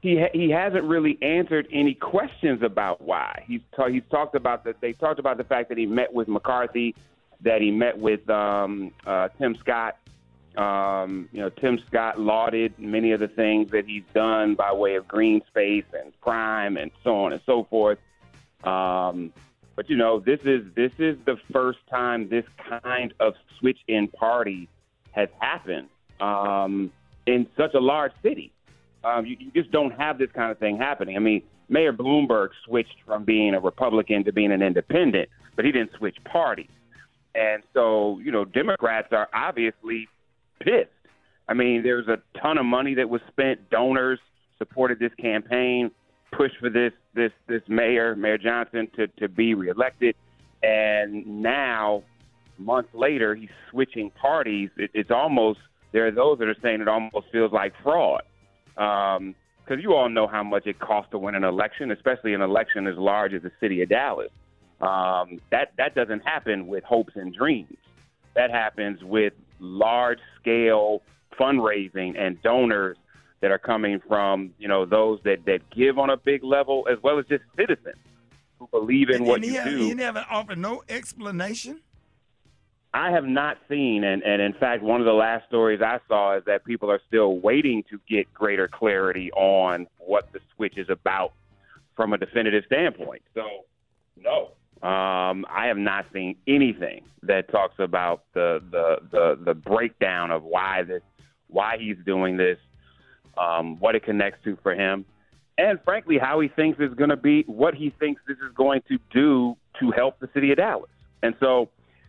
[0.00, 3.44] He ha- he hasn't really answered any questions about why.
[3.46, 4.80] He's ta- he's talked about that.
[4.80, 6.94] They talked about the fact that he met with McCarthy,
[7.42, 9.96] that he met with um, uh, Tim Scott,
[10.56, 14.96] Um, you know, Tim Scott lauded many of the things that he's done by way
[14.96, 17.98] of green space and crime and so on and so forth.
[18.64, 19.32] Um,
[19.76, 22.44] but you know, this is this is the first time this
[22.82, 24.68] kind of switch in party
[25.12, 25.88] has happened
[26.20, 26.90] um,
[27.26, 28.52] in such a large city.
[29.04, 31.16] Um, you, you just don't have this kind of thing happening.
[31.16, 35.72] I mean, Mayor Bloomberg switched from being a Republican to being an independent, but he
[35.72, 36.68] didn't switch parties.
[37.34, 40.08] And so, you know, Democrats are obviously
[40.60, 40.90] pissed.
[41.48, 43.70] I mean, there's a ton of money that was spent.
[43.70, 44.20] Donors
[44.58, 45.90] supported this campaign,
[46.32, 50.16] pushed for this this this mayor, Mayor Johnson, to to be reelected,
[50.62, 52.02] and now,
[52.58, 54.70] months later, he's switching parties.
[54.76, 55.60] It, it's almost
[55.92, 58.22] there are those that are saying it almost feels like fraud,
[58.74, 62.40] because um, you all know how much it costs to win an election, especially an
[62.40, 64.30] election as large as the city of Dallas.
[64.80, 67.76] Um, that that doesn't happen with hopes and dreams.
[68.34, 71.02] That happens with large scale
[71.38, 72.96] fundraising and donors
[73.42, 76.96] that are coming from you know those that that give on a big level as
[77.02, 77.96] well as just citizens
[78.58, 79.76] who believe in and, what and you he, do.
[79.78, 81.80] He never offered no explanation.
[82.94, 86.36] I have not seen, and, and in fact, one of the last stories I saw
[86.36, 90.90] is that people are still waiting to get greater clarity on what the switch is
[90.90, 91.32] about
[91.96, 93.22] from a definitive standpoint.
[93.34, 93.46] So,
[94.18, 94.50] no,
[94.86, 100.42] um, I have not seen anything that talks about the, the the the breakdown of
[100.42, 101.02] why this,
[101.46, 102.58] why he's doing this,
[103.38, 105.04] um, what it connects to for him,
[105.58, 108.82] and frankly, how he thinks is going to be, what he thinks this is going
[108.88, 110.90] to do to help the city of Dallas.
[111.22, 111.68] And so,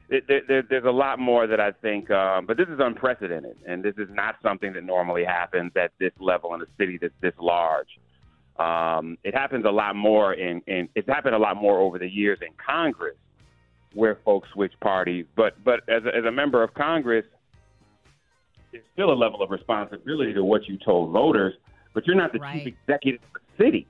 [0.09, 3.83] it, there, there's a lot more that I think, um, but this is unprecedented, and
[3.83, 7.33] this is not something that normally happens at this level in a city that's this
[7.39, 7.87] large.
[8.57, 12.07] Um, it happens a lot more in, in it's happened a lot more over the
[12.07, 13.15] years in Congress
[13.93, 15.25] where folks switch parties.
[15.35, 17.25] But but as a, as a member of Congress,
[18.73, 21.53] there's still a level of responsibility to what you told voters.
[21.93, 22.63] But you're not the Right.
[22.63, 23.87] chief executive of the city.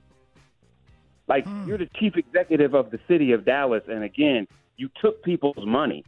[1.26, 5.64] Like you're the chief executive of the city of Dallas, and again, you took people's
[5.64, 6.04] money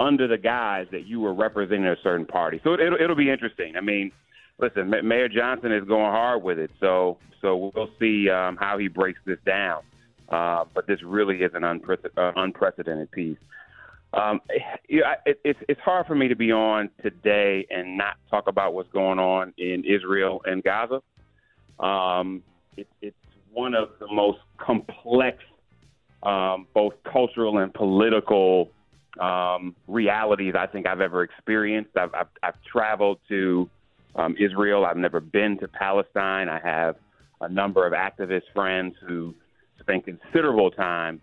[0.00, 2.60] under the guise that you were representing a certain party.
[2.64, 3.76] So it, it'll it'll be interesting.
[3.76, 4.10] I mean,
[4.58, 8.88] listen, Mayor Johnson is going hard with it, so so we'll see um, how he
[8.88, 9.82] breaks this down.
[10.30, 13.36] Uh, but this really is an unpre- uh, unprecedented piece.
[14.14, 14.40] Um,
[14.88, 18.16] you know, I- it, it's it's hard for me to be on today and not
[18.30, 21.02] talk about what's going on in Israel and Gaza.
[21.80, 22.42] Um,
[22.76, 23.16] it, it's
[23.52, 25.38] one of the most complex,
[26.22, 28.70] um, both cultural and political
[29.20, 31.96] um, realities I think I've ever experienced.
[31.96, 33.68] I've, I've, I've traveled to
[34.16, 34.84] um, Israel.
[34.84, 36.48] I've never been to Palestine.
[36.48, 36.96] I have
[37.40, 39.34] a number of activist friends who
[39.80, 41.20] spend considerable time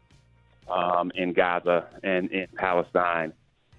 [0.69, 3.33] um, in Gaza and in Palestine.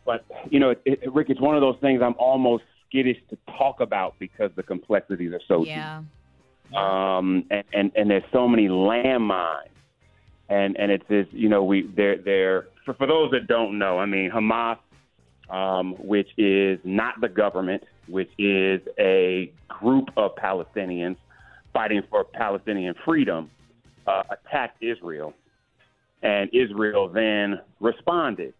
[0.04, 3.38] But you know, it, it, Rick, it's one of those things I'm almost skittish to
[3.58, 6.00] talk about because the complexities are so Yeah.
[6.00, 6.76] deep.
[6.76, 9.68] Um, and, and and there's so many landmines,
[10.48, 13.98] and and it's this, you know, we they're they're for for those that don't know,
[13.98, 14.78] I mean, Hamas,
[15.50, 21.16] um, which is not the government, which is a group of Palestinians
[21.74, 23.50] fighting for Palestinian freedom,
[24.06, 25.34] uh, attacked Israel,
[26.22, 28.54] and Israel then responded.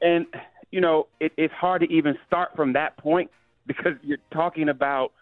[0.00, 0.26] And
[0.70, 3.30] you know, it, it's hard to even start from that point
[3.66, 5.12] because you're talking about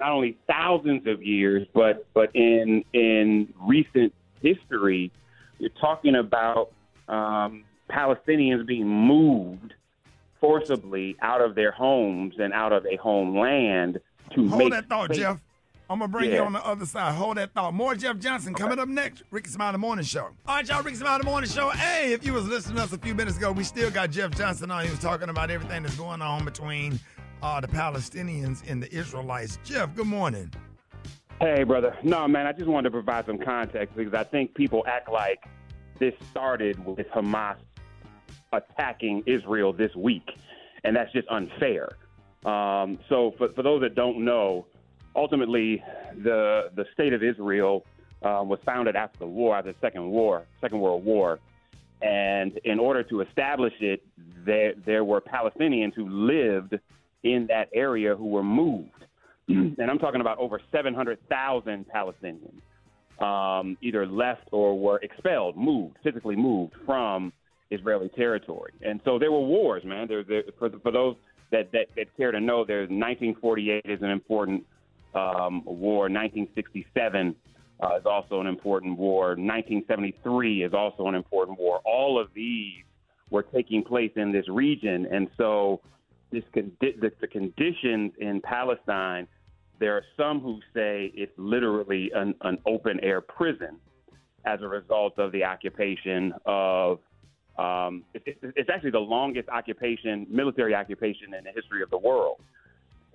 [0.00, 4.12] not only thousands of years, but but in in recent
[4.42, 5.12] history,
[5.58, 6.72] you're talking about
[7.08, 9.74] um, Palestinians being moved
[10.40, 14.00] forcibly out of their homes and out of a homeland
[14.34, 15.12] to Hold make that thought.
[15.12, 15.40] Jeff.
[15.88, 17.14] I'm gonna bring you on the other side.
[17.14, 17.72] Hold that thought.
[17.72, 19.22] More Jeff Johnson coming up next.
[19.30, 20.30] Rickey Smiley Morning Show.
[20.46, 20.82] All right, y'all.
[20.82, 21.70] Rickey Smiley Morning Show.
[21.70, 24.32] Hey, if you was listening to us a few minutes ago, we still got Jeff
[24.32, 24.84] Johnson on.
[24.84, 26.98] He was talking about everything that's going on between
[27.40, 29.60] uh, the Palestinians and the Israelites.
[29.64, 30.52] Jeff, good morning.
[31.40, 31.96] Hey, brother.
[32.02, 35.44] No, man, I just wanted to provide some context because I think people act like
[36.00, 37.58] this started with Hamas
[38.52, 40.28] attacking Israel this week,
[40.82, 41.90] and that's just unfair.
[42.44, 44.66] Um, so, for, for those that don't know,
[45.16, 45.82] ultimately,
[46.22, 47.84] the the state of Israel
[48.22, 51.38] uh, was founded after the war, after the Second War, Second World War,
[52.02, 54.02] and in order to establish it,
[54.44, 56.78] there there were Palestinians who lived
[57.22, 59.06] in that area who were moved
[59.48, 66.34] and I'm talking about over 700,000 Palestinians um, either left or were expelled, moved, physically
[66.34, 67.32] moved from
[67.70, 68.72] Israeli territory.
[68.82, 70.08] And so there were wars, man.
[70.08, 71.14] There, there, for, for those
[71.52, 74.64] that, that, that care to know, there's 1948 is an important
[75.16, 76.08] um, war.
[76.10, 77.34] 1967
[77.80, 79.28] uh, is also an important war.
[79.28, 81.80] 1973 is also an important war.
[81.84, 82.84] All of these
[83.30, 85.06] were taking place in this region.
[85.10, 85.80] And so
[86.30, 89.26] this condi- the, the conditions in Palestine.
[89.78, 93.76] There are some who say it's literally an, an open air prison
[94.46, 97.00] as a result of the occupation of.
[97.58, 101.96] Um, it, it, it's actually the longest occupation, military occupation in the history of the
[101.96, 102.38] world.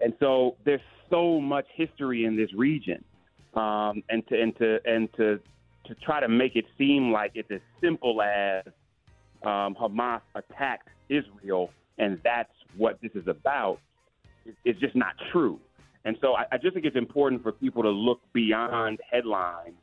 [0.04, 3.04] And so there's so much history in this region,
[3.54, 5.40] um, and to and to and to
[5.86, 8.64] to try to make it seem like it's as simple as
[9.44, 11.72] um, Hamas attacked Israel
[12.02, 13.80] and that's what this is about
[14.66, 15.60] is, just not true.
[16.04, 19.76] And so I, I just think it's important for people to look beyond headlines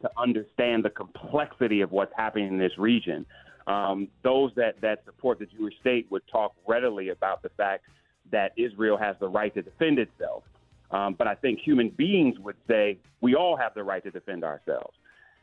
[0.00, 3.26] to understand the complexity of what's happening in this region.
[3.66, 7.84] Um, those that, that support the Jewish state would talk readily about the fact
[8.32, 10.42] that Israel has the right to defend itself.
[10.90, 14.44] Um, but I think human beings would say we all have the right to defend
[14.44, 14.94] ourselves.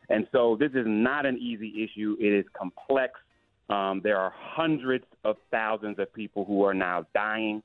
[0.09, 2.15] And so this is not an easy issue.
[2.19, 3.19] It is complex.
[3.69, 7.63] Um, there are hundreds of thousands of people who are now dying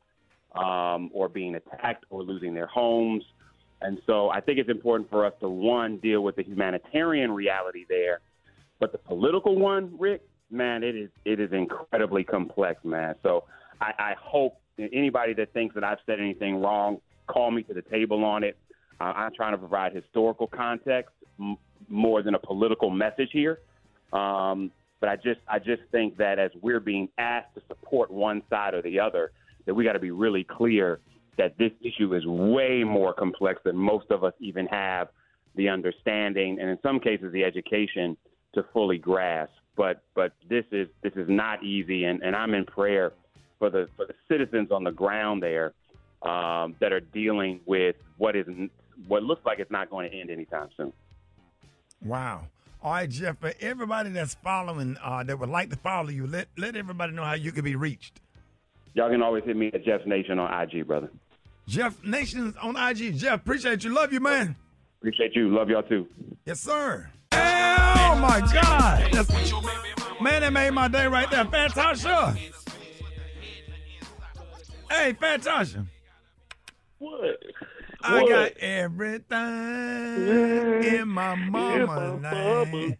[0.55, 3.23] um, or being attacked or losing their homes.
[3.83, 7.85] And so I think it's important for us to, one, deal with the humanitarian reality
[7.89, 8.21] there.
[8.79, 13.15] But the political one, Rick, man, it is it is incredibly complex, man.
[13.23, 13.45] So
[13.81, 14.59] I, I hope
[14.93, 18.57] anybody that thinks that I've said anything wrong, call me to the table on it.
[19.01, 21.57] Uh, I'm trying to provide historical context m-
[21.89, 23.61] more than a political message here.
[24.13, 24.71] Um,
[25.01, 28.75] but I just I just think that as we're being asked to support one side
[28.75, 29.33] or the other,
[29.67, 31.01] that we got to be really clear
[31.39, 35.09] that this issue is way more complex than most of us even have
[35.57, 38.17] the understanding and in some cases the education
[38.55, 39.53] to fully grasp.
[39.77, 43.13] But but this is this is not easy, and, and I'm in prayer
[43.61, 45.73] for the for the citizens on the ground there
[46.23, 48.47] um, that are dealing with what is
[49.07, 50.93] what looks like it's not going to end anytime soon.
[52.05, 52.47] Wow.
[52.83, 56.49] All right, Jeff, for everybody that's following, uh, that would like to follow you, let,
[56.57, 58.21] let everybody know how you can be reached.
[58.95, 61.11] Y'all can always hit me at Jeff Nation on IG, brother.
[61.69, 63.17] Jeff Nation on IG.
[63.17, 63.91] Jeff, appreciate you.
[63.93, 64.57] Love you, man.
[64.99, 65.55] Appreciate you.
[65.55, 66.07] Love y'all too.
[66.47, 67.11] Yes, sir.
[67.33, 69.13] Oh, my God.
[69.13, 69.31] That's,
[70.21, 71.45] man, that made my day right there.
[71.45, 72.35] Fantasha.
[74.91, 75.87] Hey, Fantasha.
[76.99, 77.39] What?
[78.03, 78.29] I What?
[78.29, 79.39] got everything
[80.85, 82.97] in my mama name.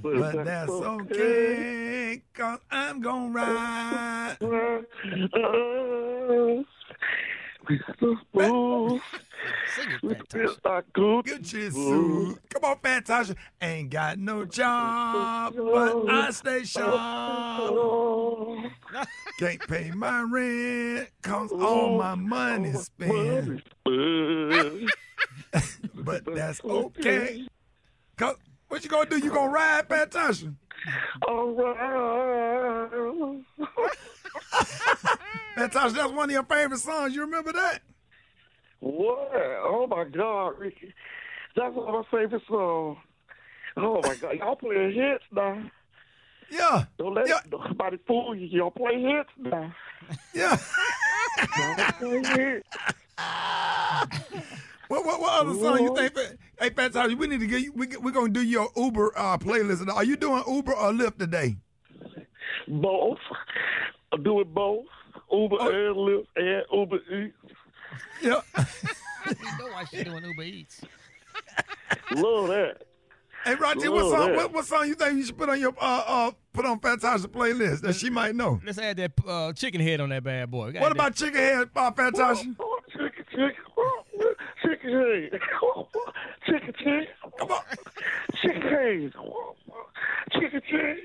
[0.00, 4.36] But that's okay, cause I'm gonna ride.
[10.94, 12.38] Gucci suit.
[12.50, 13.36] Come on, Fantasha.
[13.60, 16.94] Ain't got no job, but I stay sharp.
[19.38, 23.62] Can't pay my rent, cause all my money spent.
[25.94, 27.46] but that's okay.
[28.16, 28.36] Cause
[28.68, 29.18] what you gonna do?
[29.18, 30.54] You gonna ride, Fantasha?
[31.26, 33.42] All right.
[35.56, 37.14] Fantasha, that's one of your favorite songs.
[37.14, 37.80] You remember that?
[38.80, 39.30] What?
[39.34, 40.92] Oh my God, Ricky.
[41.56, 42.98] That's one of my favorite songs.
[43.76, 44.34] Oh my God.
[44.36, 45.70] Y'all playing hits now.
[46.50, 46.84] Yeah.
[46.98, 48.46] Don't let nobody fool you.
[48.46, 49.74] Y'all play hits now.
[50.34, 50.56] Yeah.
[51.58, 52.68] Y'all play hits.
[54.88, 56.14] What, what, what other song you think?
[56.60, 57.72] Hey, Fantasha, we need to get you.
[57.74, 59.88] We, we're gonna do your Uber uh, playlist.
[59.92, 61.56] Are you doing Uber or Lyft today?
[62.68, 63.18] Both.
[64.12, 64.86] I'm doing both.
[65.32, 65.66] Uber Oh.
[65.68, 67.34] and Lyft and Uber Eats.
[68.22, 68.40] Yeah.
[69.26, 70.80] you know why she doing Uber Eats.
[72.12, 72.82] Love that.
[73.44, 74.26] Hey, Roger, what Love song?
[74.28, 74.36] that.
[74.36, 77.28] What, what song you think you should put on your uh, uh put on Fantasia
[77.28, 78.60] playlist that she might know?
[78.64, 80.72] Let's add that uh, chicken head on that bad boy.
[80.72, 82.42] What about Chicken Head, uh, Fantasha?
[82.92, 83.52] Chicken, chicken,
[84.62, 85.40] chicken head.
[86.44, 87.06] Chicken, chicken.
[87.38, 87.62] Come on.
[88.42, 89.14] Chicken head.
[90.32, 90.98] Chicken, chicken.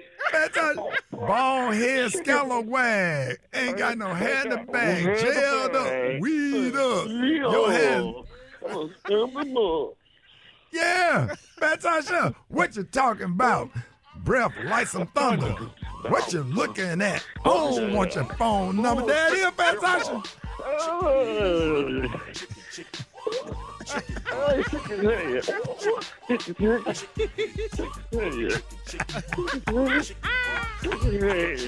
[1.12, 3.40] Bald head scallywag.
[3.54, 5.06] Ain't got no hair in the bag.
[5.06, 6.22] The Jailed up.
[6.22, 7.08] Weed up.
[7.08, 7.52] Yo.
[7.52, 8.14] Your head.
[9.06, 9.94] Stand them up.
[10.72, 11.36] Yeah.
[11.60, 13.70] Fantasha, what you talking about?
[14.24, 15.56] Breath like some thunder.
[16.08, 17.26] What you looking at?
[17.46, 19.06] Oh, want your phone number.
[19.06, 20.24] There it is, Fantasha.
[23.92, 25.44] Hey, chicken head.
[26.30, 26.96] Chicken head.
[27.76, 28.62] Chicken head.
[30.82, 31.60] Chicken head.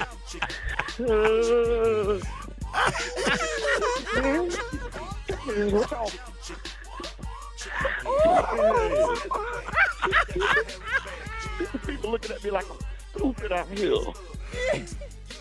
[11.86, 12.78] People looking at me like I'm
[13.14, 13.96] stupid out here.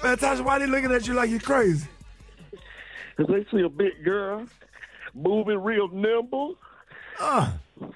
[0.02, 1.88] Fantasha, why they looking at you like you crazy?
[3.16, 4.46] Because they see a big girl
[5.14, 6.58] moving real nimble.
[7.20, 7.52] Uh.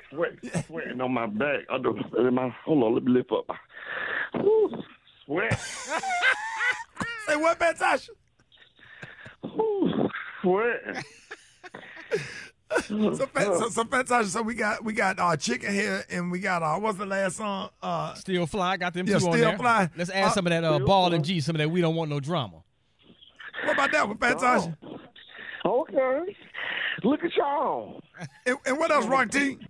[0.09, 0.33] Sweat,
[0.65, 1.61] sweating on my back.
[1.69, 3.45] I do, in my, hold on, let me lift up.
[3.47, 4.83] my- Whew,
[5.25, 5.59] sweat.
[7.27, 8.09] Say what, Fantasha?
[10.41, 11.05] Sweat.
[12.87, 14.27] So, fa- so, so fantastic.
[14.31, 17.37] So we got we got uh, chicken here, and we got uh, what's the last
[17.37, 17.69] song?
[17.81, 18.75] Uh, Still fly.
[18.77, 19.57] Got them Yeah, two on Still there.
[19.57, 19.89] Fly.
[19.95, 21.39] Let's add Uh, some of that uh, ball and G.
[21.39, 21.69] Some of that.
[21.71, 22.63] We don't want no drama.
[23.63, 24.73] what about that one, fantastic?
[25.65, 26.35] Okay.
[27.03, 28.01] Look at y'all.
[28.45, 29.57] And, and what else, Rock T?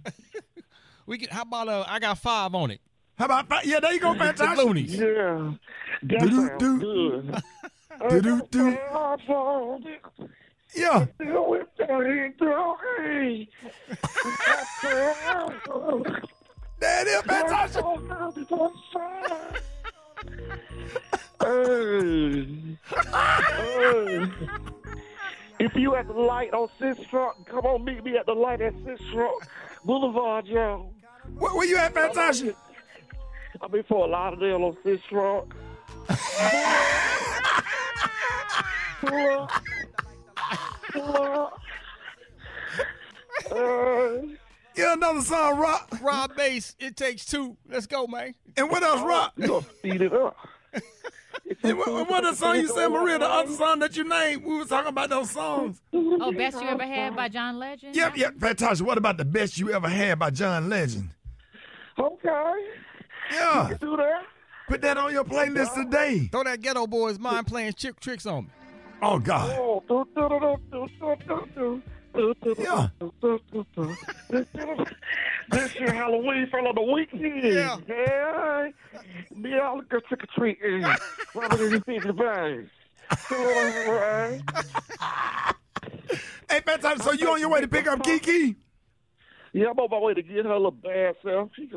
[1.05, 1.30] We can.
[1.30, 1.86] How about uh?
[1.88, 2.82] I got five on it.
[3.17, 3.80] How about fi- yeah?
[3.80, 4.65] There you go, The fantastic.
[4.65, 4.91] Luniz.
[4.91, 5.53] Yeah.
[6.03, 6.80] That Do-do, sounds do.
[6.80, 7.41] good.
[8.09, 8.78] Do do do.
[10.75, 11.05] Yeah.
[16.80, 17.84] There it is, fantastic.
[21.41, 22.78] Hey.
[23.11, 24.67] Hey.
[25.60, 28.74] If you at the light on Sistrunk, come on meet me at the light at
[28.76, 29.41] Sistrunk
[29.84, 30.89] Boulevard, yo.
[31.38, 32.53] Where, where you at, Fantasia?
[33.62, 35.51] I've been for a lot of them on Sistrunk.
[39.01, 39.51] Pull up.
[40.91, 41.60] Pull up.
[43.51, 44.28] Uh,
[44.76, 45.89] Yeah, another song, Rock.
[46.01, 46.76] Rob Base.
[46.80, 47.58] It takes two.
[47.70, 48.36] Let's go, man.
[48.58, 49.34] And what else, Rock?
[49.38, 50.36] you gonna speed it up.
[51.64, 53.20] And what, what the song you said, Maria?
[53.20, 54.43] The other song that you named?
[54.43, 55.82] We were talking about those songs.
[55.93, 57.95] Oh, best you ever had by John Legend.
[57.95, 58.38] Yep, yep.
[58.39, 58.86] Fantastic.
[58.86, 61.10] What about the best you ever had by John Legend?
[61.99, 62.53] Okay.
[63.32, 63.74] Yeah.
[63.80, 64.24] Do that.
[64.68, 66.28] Put that on your playlist today.
[66.32, 68.51] Throw that Geto Boys mind playing chick tricks on me.
[69.01, 69.55] Oh God.
[69.58, 70.28] Oh, do, do,
[71.55, 71.82] do,
[72.16, 72.88] Yeah.
[74.30, 74.86] This year-
[75.49, 77.41] This Halloween fell on the weekend.
[77.43, 77.78] Yeah.
[77.88, 78.70] Yeah.
[79.36, 80.82] Me all go trick or treating.
[81.36, 82.70] Robert and you the bags.
[86.49, 87.03] Hey, fantastic.
[87.03, 88.55] So you on your way to pick up Kiki?
[89.53, 91.49] Yeah, I'm on my way to get her little bad self.
[91.55, 91.70] She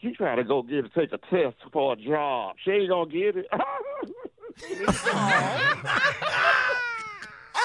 [0.00, 2.56] she trying to go get take a test for a job.
[2.64, 3.46] She ain't gonna get it.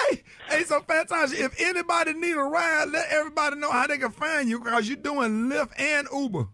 [0.09, 1.39] Hey, hey, so fantastic.
[1.39, 4.97] If anybody need a ride, let everybody know how they can find you because you're
[4.97, 6.47] doing Lyft and Uber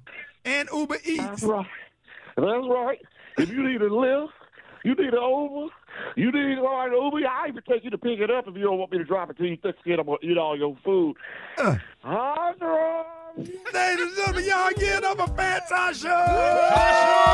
[0.45, 1.23] and Uber Eats.
[1.23, 1.65] That's right.
[2.35, 2.99] That's right.
[3.37, 4.33] If you need a lift,
[4.83, 5.67] you need an Uber,
[6.15, 7.27] you need a ride Uber.
[7.27, 9.29] I even take you to pick it up if you don't want me to drop
[9.29, 9.57] it to you.
[9.57, 11.15] Just get them eat all your food.
[11.57, 13.05] Uh, Hi, girl.
[13.37, 17.33] ladies and gentlemen, y'all get up a fantastic show.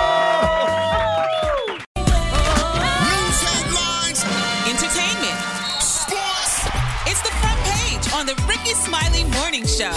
[8.30, 9.92] The Rickey Smiley Morning Show.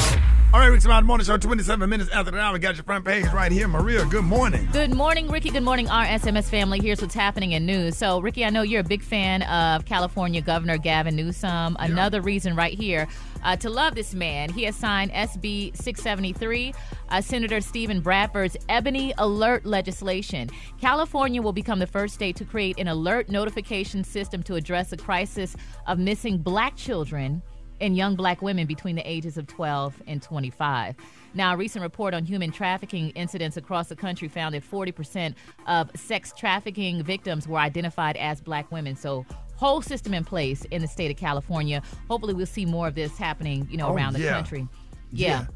[0.55, 2.55] All right, Rickey Smiley Morning Show, 27 minutes after the hour.
[2.55, 3.68] We got your front page right here.
[3.68, 4.66] Maria, good morning.
[4.72, 5.51] Good morning, Rickey.
[5.51, 6.80] Good morning, our SMS family.
[6.80, 7.95] Here's what's happening in news.
[7.99, 11.76] So, Rickey, I know you're a big fan of California Governor Gavin Newsom.
[11.78, 13.07] Another reason right here
[13.45, 14.51] uh, to love this man.
[14.51, 16.72] He has signed SB 673,
[17.11, 20.49] uh, Senator Steven Bradford's Ebony Alert legislation.
[20.80, 24.97] California will become the first state to create an alert notification system to address the
[24.97, 25.55] crisis
[25.87, 27.43] of missing black children
[27.83, 30.95] and young black women between the ages of 12 and 25.
[31.35, 35.35] Now, a recent report on human trafficking incidents across the country found that 40%
[35.66, 38.97] of sex trafficking victims were identified as black women.
[38.97, 39.26] So,
[39.57, 41.83] whole system in place in the state of California.
[42.09, 44.33] Hopefully, we'll see more of this happening, you know, Oh, around the yeah.
[44.33, 44.68] country.
[45.11, 45.47] Yeah.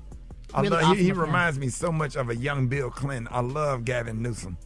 [0.54, 3.28] I Really love, awesome he, he reminds me so much of a young Bill Clinton.
[3.30, 4.56] I love Gavin Newsom.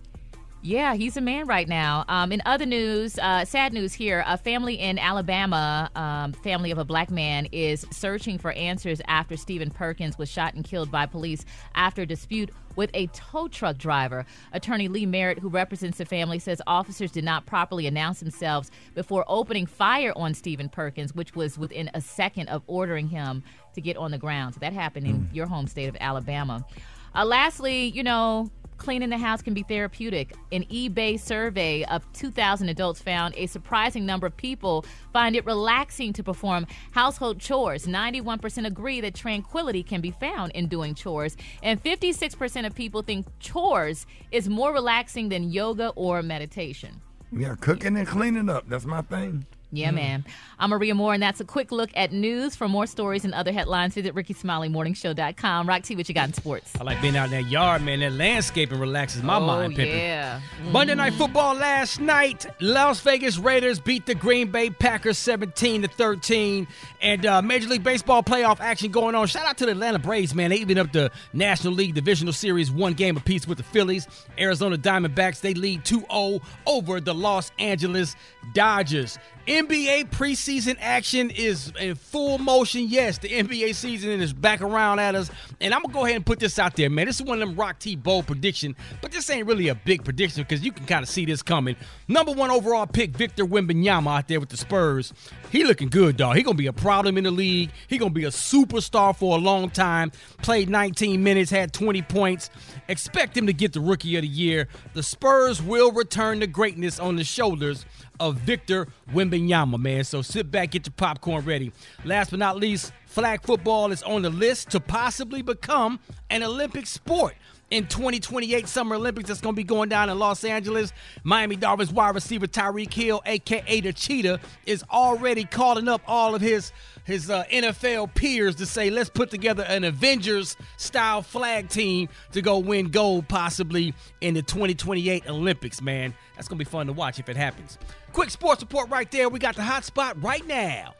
[0.63, 2.05] Yeah, he's a man right now.
[2.07, 6.77] Um, in other news, uh, sad news here: a family in Alabama, um, family of
[6.77, 11.07] a black man, is searching for answers after Stephen Perkins was shot and killed by
[11.07, 14.27] police after a dispute with a tow truck driver.
[14.53, 19.25] Attorney Lee Merritt, who represents the family, says officers did not properly announce themselves before
[19.29, 23.43] opening fire on Stephen Perkins, which was within a second of ordering him
[23.75, 24.55] to get on the ground.
[24.55, 26.67] So that happened in your home state of Alabama.
[27.15, 28.51] Uh, lastly, you know,
[28.81, 30.35] cleaning the house can be therapeutic.
[30.51, 36.13] An eBay survey of 2,000 adults found a surprising number of people find it relaxing
[36.15, 37.87] to perform household chores.
[37.87, 43.27] 91% agree that tranquility can be found in doing chores, and 56% of people think
[43.39, 47.01] chores is more relaxing than yoga or meditation.
[47.31, 48.69] Yeah, cooking and cleaning up.
[48.69, 49.47] That's my thing.
[49.73, 50.25] Yeah, man.
[50.59, 52.57] I'm Maria Moore, and that's a quick look at news.
[52.57, 55.69] For more stories and other headlines, visit RickeySmileyMorningShow.com.
[55.69, 56.73] Rock T, what you got in sports?
[56.81, 58.01] I like being out in that yard, man.
[58.01, 59.97] That landscaping relaxes my oh, mind, Pippin.
[59.97, 60.41] yeah.
[60.73, 62.47] Monday Night Football last night.
[62.61, 66.67] Las Vegas Raiders beat the Green Bay Packers 17 to 13.
[67.01, 69.29] And uh, Major League Baseball playoff action going on.
[69.29, 70.51] Shout out to the Atlanta Braves, man.
[70.51, 74.09] They even up the National League Divisional Series one game apiece with the Phillies.
[74.37, 78.17] Arizona Diamondbacks, they lead 2 0 over the Los Angeles
[78.53, 79.17] Dodgers.
[79.47, 82.87] NBA preseason action is in full motion.
[82.89, 85.31] Yes, the NBA season is back around at us.
[85.61, 87.07] And I'm going to go ahead and put this out there, man.
[87.07, 90.05] This is one of them Rock T bold prediction, but this ain't really a big
[90.05, 91.77] prediction because you can kind of see this coming.
[92.07, 95.13] Number one overall pick, Victor Wembanyama out there with the Spurs.
[95.51, 96.37] He looking good, dog.
[96.37, 97.71] He going to be a problem in the league.
[97.89, 100.13] He going to be a superstar for a long time.
[100.43, 102.51] Played 19 minutes, had 20 points.
[102.89, 104.69] Expect him to get the Rookie of the Year.
[104.93, 107.87] The Spurs will return to greatness on the shoulders
[108.21, 110.05] of Victor Wembanyama, man.
[110.05, 111.73] So sit back, get your popcorn ready.
[112.05, 115.99] Last but not least, flag football is on the list to possibly become
[116.29, 117.35] an Olympic sport.
[117.71, 120.93] In 2028 Summer Olympics, that's going to be going down in Los Angeles.
[121.23, 126.41] Miami Dolphins wide receiver Tyreek Hill, aka the Cheetah, is already calling up all of
[126.41, 126.73] his
[127.05, 132.43] his uh, NFL peers to say, let's put together an Avengers style flag team to
[132.43, 136.15] go win gold possibly in the 2028 Olympics, man.
[136.35, 137.79] That's going to be fun to watch if it happens.
[138.13, 139.29] Quick sports report right there.
[139.29, 140.95] We got the hot spot right now.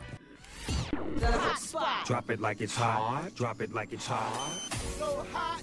[1.17, 2.07] The hot spot.
[2.07, 3.35] Drop it like it's hot.
[3.35, 4.33] Drop it like it's hot.
[4.99, 5.63] So hot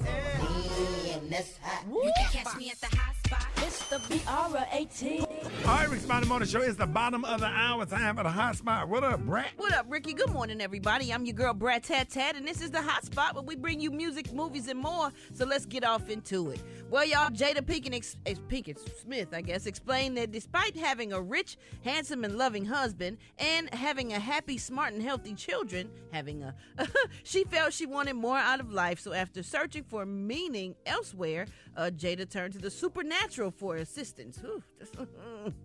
[1.28, 1.86] and that's hot.
[1.88, 3.48] You can catch me at the hot spot.
[3.58, 5.27] It's the B-R-A-T.
[5.68, 6.62] All right, Rick Smiley Morning Show.
[6.62, 7.86] is the bottom of the hour.
[7.86, 8.88] Time for the hot spot.
[8.88, 9.52] What up, Brat?
[9.58, 10.14] What up, Rickey?
[10.14, 11.12] Good morning, everybody.
[11.12, 13.82] I'm your girl, Brat Tat Tat, and this is the hot spot where we bring
[13.82, 15.12] you music, movies, and more.
[15.34, 16.64] So let's get off into it.
[16.90, 18.16] Well, y'all, Jada Pinkett, ex-
[18.48, 23.70] Pinkett Smith, I guess, explained that despite having a rich, handsome, and loving husband and
[23.74, 26.56] having a happy, smart, and healthy children, having a,
[27.24, 29.02] she felt she wanted more out of life.
[29.02, 31.46] So after searching for meaning elsewhere,
[31.76, 34.40] uh, Jada turned to the supernatural for assistance.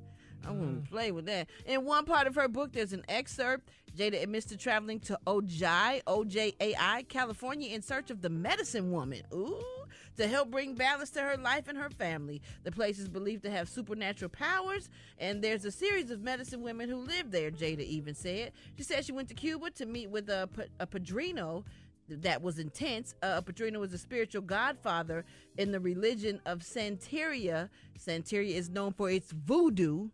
[0.47, 1.49] I wouldn't play with that.
[1.67, 3.69] In one part of her book, there's an excerpt.
[3.97, 9.23] Jada admits to traveling to Ojai, O-J-A-I, California, in search of the medicine woman.
[9.33, 9.63] Ooh,
[10.17, 12.41] to help bring balance to her life and her family.
[12.65, 14.89] The place is believed to have supernatural powers,
[15.19, 17.51] and there's a series of medicine women who live there.
[17.51, 18.53] Jada even said.
[18.77, 20.49] She said she went to Cuba to meet with a,
[20.81, 21.65] a padrino
[22.09, 23.15] that was intense.
[23.23, 25.25] Uh, Padrino was a spiritual godfather
[25.57, 27.69] in the religion of Santeria.
[27.99, 30.09] Santeria is known for its voodoo,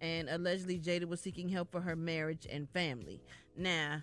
[0.00, 3.20] and allegedly Jada was seeking help for her marriage and family.
[3.56, 4.02] Now,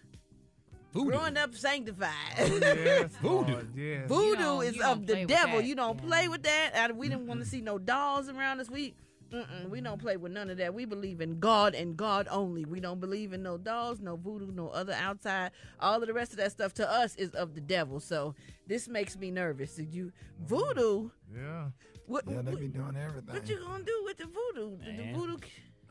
[0.94, 1.12] Voodoo.
[1.12, 2.10] growing up sanctified.
[2.40, 3.54] Oh, yes, voodoo.
[3.54, 4.08] Lord, yes.
[4.08, 5.58] Voodoo don't- is of the devil.
[5.58, 5.66] that.
[5.66, 6.72] You don't play with that.
[6.74, 8.70] And we didn't want to see no dolls around us.
[8.70, 8.96] We.
[9.32, 10.76] Mm-mm, we don't play with none of that.
[10.76, 12.66] We believe in God and God only.
[12.66, 15.50] We don't believe in no dolls, no voodoo, no other outside.
[15.80, 18.00] All of the rest of that stuff to us is of the devil.
[18.00, 18.36] So
[18.68, 19.74] this makes me nervous.
[19.74, 21.10] Did you voodoo?
[21.36, 21.70] Yeah.
[22.06, 23.34] What, Yeah, they be doing everything.
[23.34, 24.78] what you gonna do with the voodoo?
[24.86, 25.38] The- The voodoo.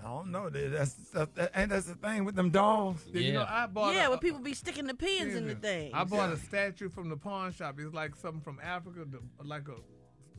[0.04, 0.48] I don't know.
[0.50, 3.04] That's, that's, that, ain't that's the thing with them dolls.
[3.12, 5.92] You know, I bought Yeah, a, where people be sticking the pins in the thing.
[5.94, 7.76] I bought a statue from the pawn shop.
[7.78, 9.04] It's like something from Africa,
[9.44, 9.74] like a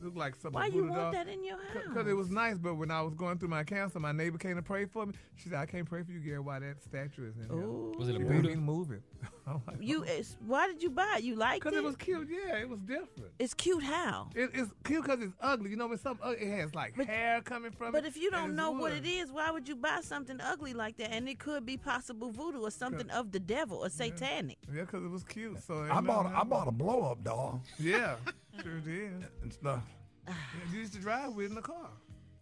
[0.04, 0.60] look like something.
[0.60, 1.12] Why you want doll.
[1.12, 1.84] that in your house?
[1.88, 4.56] Because it was nice, but when I was going through my cancer, my neighbor came
[4.56, 5.14] to pray for me.
[5.36, 6.40] She said, "I can't pray for you, Gary.
[6.40, 7.68] Why that statue is in there?
[7.68, 8.42] Was it a She Buddha?
[8.42, 8.58] made it.
[8.58, 11.24] I'm Oh, like, You, it's, why did you buy it?
[11.24, 11.64] You liked it?
[11.64, 12.30] Because it was cute.
[12.30, 13.32] Yeah, it was different.
[13.40, 14.30] It's cute how?
[14.36, 15.70] It, it's cute because it's ugly.
[15.70, 17.92] You know, when some ugly, it has like hair coming from it.
[17.92, 20.74] But if you don't it's know what it is, why would you buy something ugly
[20.74, 21.12] like that?
[21.12, 24.58] And it could be possible voodoo or something of the devil or satanic.
[24.74, 25.62] Yeah, because it was cute.
[25.62, 27.62] So I bought a, I bought a blow up doll.
[27.78, 28.16] Yeah,
[28.64, 29.26] sure did.
[29.42, 29.84] And stuff.
[30.26, 30.34] Yeah,
[30.72, 31.90] you used to drive with in the car.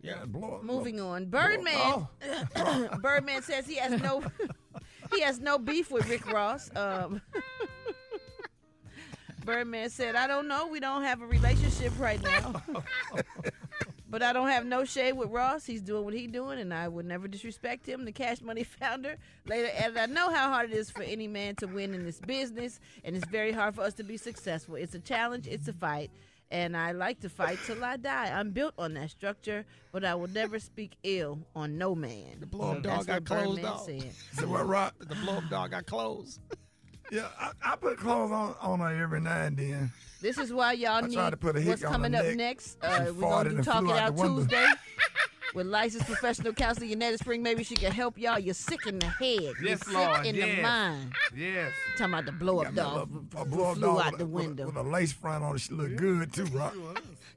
[0.01, 0.63] Yeah, blow up.
[0.63, 1.73] Moving on, Birdman.
[1.75, 2.07] Oh.
[3.01, 4.23] Birdman says he has no
[5.13, 6.69] he has no beef with Rick Ross.
[6.75, 7.21] Um,
[9.45, 10.67] Birdman said, "I don't know.
[10.67, 12.61] We don't have a relationship right now."
[14.11, 15.65] But I don't have no shade with Ross.
[15.65, 18.03] He's doing what he's doing, and I would never disrespect him.
[18.03, 19.15] The Cash Money founder
[19.47, 22.19] later added, I know how hard it is for any man to win in this
[22.19, 24.75] business, and it's very hard for us to be successful.
[24.75, 26.11] It's a challenge, it's a fight,
[26.51, 28.31] and I like to fight till I die.
[28.31, 32.39] I'm built on that structure, but I will never speak ill on no man.
[32.39, 33.85] The blow up dog got closed off.
[33.85, 34.11] Said.
[34.33, 34.93] So what, Rock?
[34.99, 36.39] The blow up dog got closed.
[37.11, 39.91] Yeah, I, I put clothes on on her every now and then.
[40.21, 42.35] This is why y'all I need to put a what's hick on coming up neck.
[42.35, 42.77] next.
[42.81, 44.39] Uh, we're gonna do and Talk It out Out the window.
[44.41, 44.65] Tuesday
[45.53, 47.41] with licensed professional counselor Yanetta Spring.
[47.43, 48.39] Maybe she can help y'all.
[48.39, 49.41] You're sick in the head.
[49.41, 50.25] You're Yes, sick Lord.
[50.25, 50.61] in the yes.
[50.63, 51.13] mind.
[51.35, 51.71] Yes.
[51.97, 53.85] Talking about the blow up Got me a dog little- a f- blow up flew
[53.87, 54.65] doll out the a- with a- window.
[54.67, 55.59] with a lace front on it.
[55.59, 56.73] She look good too, Rock.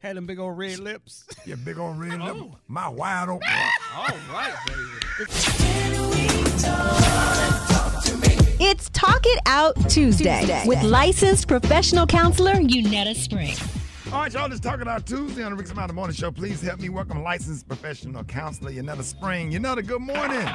[0.01, 1.25] Had them big old red lips.
[1.47, 2.39] Yeah, big old red lips.
[2.41, 2.57] Oh.
[2.69, 3.49] My wide open.
[3.97, 5.25] All right, baby.
[8.61, 13.55] It's Talk It Out Tuesday, with licensed professional counselor Yanetta Spring.
[14.15, 16.31] All right, y'all, just talking about Tuesday on the Rick Amount Morning Show.
[16.31, 19.51] Please help me welcome licensed professional counselor Yanetta Spring.
[19.51, 20.47] Yanetta, good morning.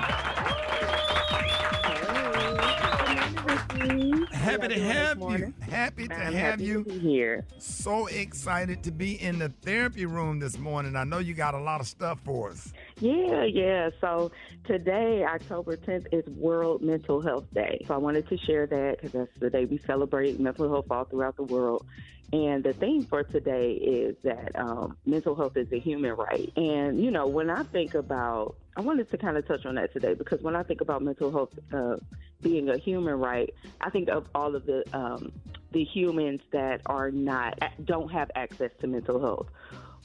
[3.80, 5.54] Happy to How y'all doing have you.
[5.62, 6.84] Happy to I'm have happy you.
[6.84, 7.46] to here.
[7.60, 10.96] So excited to be in the therapy room this morning.
[10.98, 12.74] I know you got a lot of stuff for us.
[13.00, 13.90] Yeah, yeah.
[14.02, 14.32] So
[14.66, 17.84] today, October 10th, is World Mental Health Day.
[17.88, 21.06] So I wanted to share that because that's the day we celebrate mental health all
[21.06, 21.86] throughout the world.
[22.32, 26.52] And the theme for today is that um, mental health is a human right.
[26.56, 29.94] And, you know, when I think about, I wanted to kind of touch on that
[29.94, 31.96] today because when I think about mental health uh,
[32.42, 35.32] being a human right, I think of all of the um,
[35.72, 39.48] the humans that are not don't have access to mental health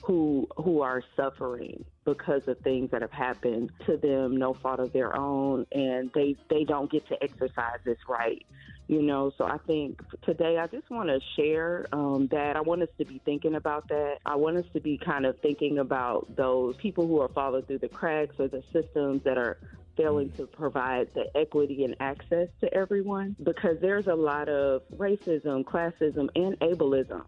[0.05, 4.93] who who are suffering because of things that have happened to them, no fault of
[4.93, 8.45] their own, and they they don't get to exercise this right.
[8.87, 12.55] You know, so I think today I just want to share um, that.
[12.55, 14.19] I want us to be thinking about that.
[14.27, 17.79] I want us to be kind of thinking about those people who are falling through
[17.79, 19.57] the cracks or the systems that are
[19.97, 25.65] failing to provide the equity and access to everyone because there's a lot of racism,
[25.65, 27.25] classism, and ableism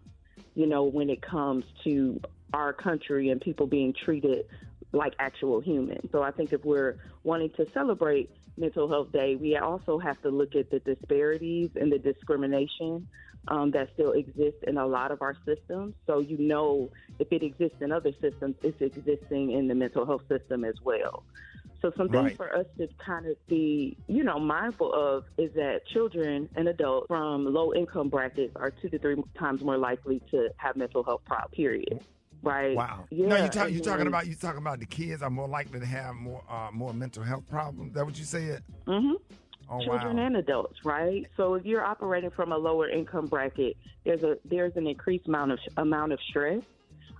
[0.57, 2.19] you know, when it comes to
[2.51, 4.47] our country and people being treated
[4.91, 6.09] like actual humans.
[6.11, 10.29] So I think if we're wanting to celebrate Mental Health Day, we also have to
[10.29, 13.07] look at the disparities and the discrimination
[13.49, 15.93] um, that still exists in a lot of our systems.
[16.07, 16.89] So you know,
[17.19, 21.23] if it exists in other systems, it's existing in the mental health system as well.
[21.81, 22.37] So some things Right.
[22.37, 27.07] for us to kind of be, you know, mindful of is that children and adults
[27.07, 31.21] from low income brackets are two to three times more likely to have mental health
[31.25, 31.53] problems.
[31.55, 31.99] Period.
[32.43, 32.75] Right?
[32.75, 33.05] Wow.
[33.09, 33.27] Yeah.
[33.29, 35.79] no, you talk, and you talking about you talking about the kids are more likely
[35.79, 37.89] to have more uh, more mental health problems.
[37.89, 38.63] Is that what you said?
[38.87, 39.13] hmm
[39.69, 40.25] Oh children wow.
[40.27, 41.25] and adults, right?
[41.35, 43.75] So if you're operating from a lower income bracket,
[44.05, 46.61] there's a there's an increased amount of amount of stress.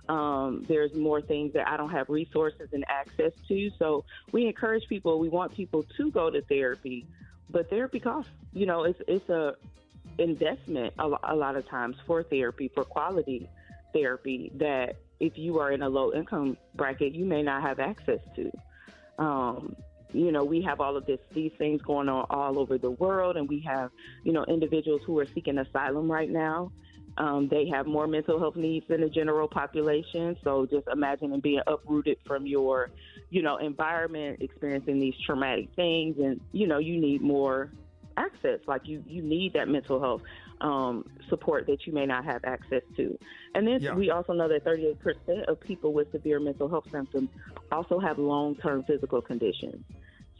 [0.08, 3.70] Um, there's more things that I don't have resources and access to.
[3.78, 5.18] So we encourage people.
[5.18, 7.06] We want people to go to therapy,
[7.50, 8.30] but therapy costs.
[8.52, 9.56] You know, it's it's a
[10.18, 13.48] investment a, a lot of times for therapy for quality
[13.92, 18.20] therapy that if you are in a low income bracket, you may not have access
[18.36, 18.50] to.
[19.18, 19.76] Um,
[20.12, 23.36] you know, we have all of this, these things going on all over the world,
[23.36, 23.90] and we have,
[24.24, 26.72] you know, individuals who are seeking asylum right now.
[27.18, 30.36] Um, they have more mental health needs than the general population.
[30.44, 32.90] So just imagine them being uprooted from your,
[33.30, 37.72] you know, environment, experiencing these traumatic things, and you know, you need more
[38.16, 38.60] access.
[38.66, 40.22] Like you, you need that mental health
[40.60, 43.18] um, support that you may not have access to.
[43.54, 43.94] And then Yeah.
[43.94, 47.30] we also know that 38% of people with severe mental health symptoms
[47.70, 49.84] also have long-term physical conditions.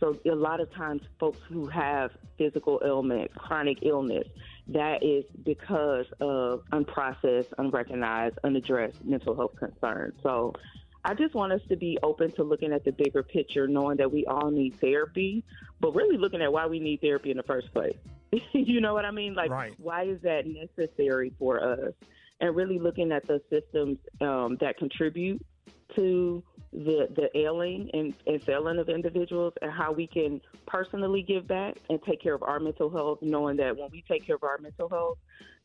[0.00, 4.28] So a lot of times, folks who have physical ailment, chronic illness,
[4.68, 10.14] that is because of unprocessed, unrecognized, unaddressed mental health concerns.
[10.22, 10.54] So
[11.04, 14.12] I just want us to be open to looking at the bigger picture, knowing that
[14.12, 15.42] we all need therapy,
[15.80, 17.96] but really looking at why we need therapy in the first place.
[18.52, 19.34] you know what I mean?
[19.34, 21.94] Like, why is that necessary for us?
[22.40, 25.44] And really looking at the systems um, that contribute
[25.96, 26.42] to
[26.72, 31.76] the the ailing and, and failing of individuals and how we can personally give back
[31.88, 34.58] and take care of our mental health, knowing that when we take care of our
[34.58, 35.18] mental health,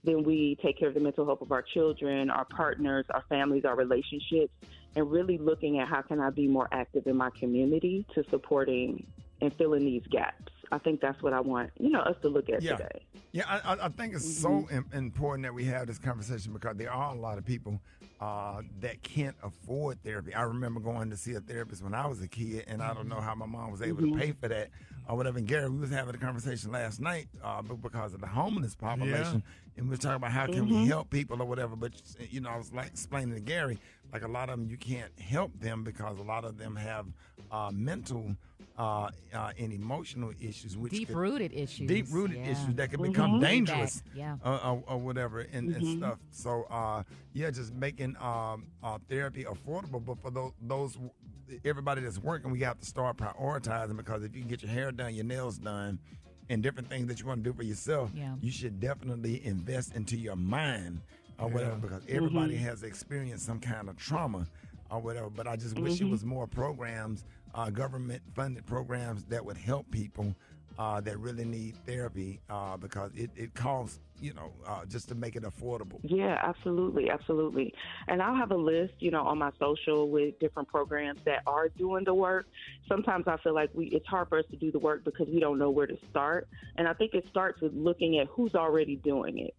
[0.03, 3.65] then we take care of the mental health of our children, our partners, our families,
[3.65, 4.53] our relationships,
[4.95, 9.05] and really looking at how can I be more active in my community to supporting
[9.41, 10.51] and filling these gaps.
[10.71, 12.77] I think that's what I want, you know, us to look at Yeah.
[12.77, 13.05] today.
[13.31, 14.77] Yeah, I, I- think it's so mm-hmm.
[14.77, 17.79] im- important that we have this conversation because there are a lot of people
[18.19, 20.33] uh, that can't afford therapy.
[20.33, 23.07] I remember going to see a therapist when I was a kid, and I don't
[23.09, 24.13] know how my mom was able Mhm.
[24.13, 24.69] to pay for that
[25.07, 25.37] or whatever.
[25.39, 28.75] And Gary, we was having a conversation last night, uh, but because of the homeless
[28.75, 29.43] population,
[29.75, 30.87] and we were talking about how can we Mhm.
[30.87, 31.75] help people or whatever.
[31.75, 31.93] But
[32.29, 33.79] you know, I was like explaining to Gary,
[34.13, 37.07] like a lot of them, you can't help them because a lot of them have
[37.51, 38.35] uh, mental
[38.77, 41.87] uh, uh, and emotional issues, which Deep-rooted issues.
[41.87, 42.51] deep-rooted Yeah.
[42.51, 43.03] issues that can Mhm.
[43.11, 44.37] become Way dangerous, back, yeah.
[44.43, 45.97] uh, or, or whatever, and, and Mhm.
[45.97, 46.19] stuff.
[46.31, 50.03] So, uh, yeah, just making um, uh, therapy affordable.
[50.03, 50.97] But for those, those,
[51.63, 54.91] everybody that's working, we have to start prioritizing because if you can get your hair
[54.91, 55.99] done, your nails done,
[56.49, 58.35] and different things that you want to do for yourself, Yeah.
[58.41, 61.01] you should definitely invest into your mind
[61.39, 62.61] or whatever because everybody Mhm.
[62.61, 64.47] has experienced some kind of trauma
[64.89, 65.29] or whatever.
[65.29, 66.09] But I just wish it Mhm.
[66.11, 67.23] was more programs,
[67.53, 70.35] uh, government funded programs that would help people
[70.79, 75.13] uh, that really need therapy uh, because it, it costs, you know, uh, just to
[75.13, 75.99] make it affordable.
[76.01, 77.75] Yeah, absolutely, absolutely.
[78.07, 81.69] And I'll have a list, you know, on my social with different programs that are
[81.69, 82.47] doing the work.
[82.87, 85.39] Sometimes I feel like we it's hard for us to do the work because we
[85.39, 86.47] don't know where to start.
[86.75, 89.53] And I think it starts with looking at who's already doing it.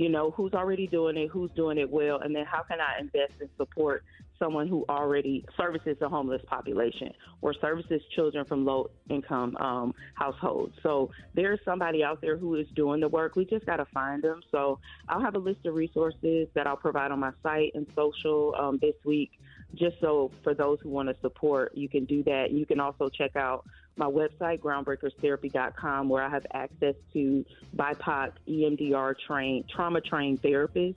[0.00, 2.98] you know, who's already doing it, who's doing it well, and then how can I
[3.00, 4.02] invest and support
[4.40, 7.12] someone who already services the homeless population
[7.42, 10.74] or services children from low income um, households.
[10.82, 13.36] So there's somebody out there who is doing the work.
[13.36, 14.40] We just got to find them.
[14.50, 18.54] So I'll have a list of resources that I'll provide on my site and social
[18.58, 19.38] um, this week,
[19.74, 22.50] just so for those who want to support, you can do that.
[22.50, 23.64] You can also check out
[23.96, 27.44] my website, groundbreakerstherapy.com, where I have access to
[27.76, 30.96] BIPOC, EMDR trained, trauma trained therapists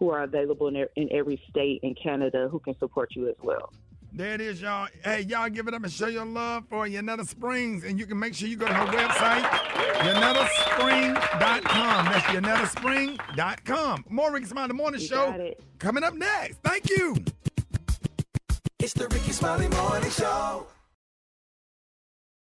[0.00, 3.72] who are available in, in every state in Canada who can support you as well.
[4.12, 4.88] There it is, y'all.
[5.04, 7.84] Hey, y'all give it up and show your love for Yanetta Springs.
[7.84, 9.42] And you can make sure you go to her website,
[10.00, 12.04] YanettaSpring.com.
[12.06, 14.06] That's YanettaSpring.com.
[14.08, 16.58] More Rickey Smiley Morning You Show coming up next.
[16.64, 17.14] Thank you.
[18.80, 20.66] It's the Rickey Smiley Morning Show.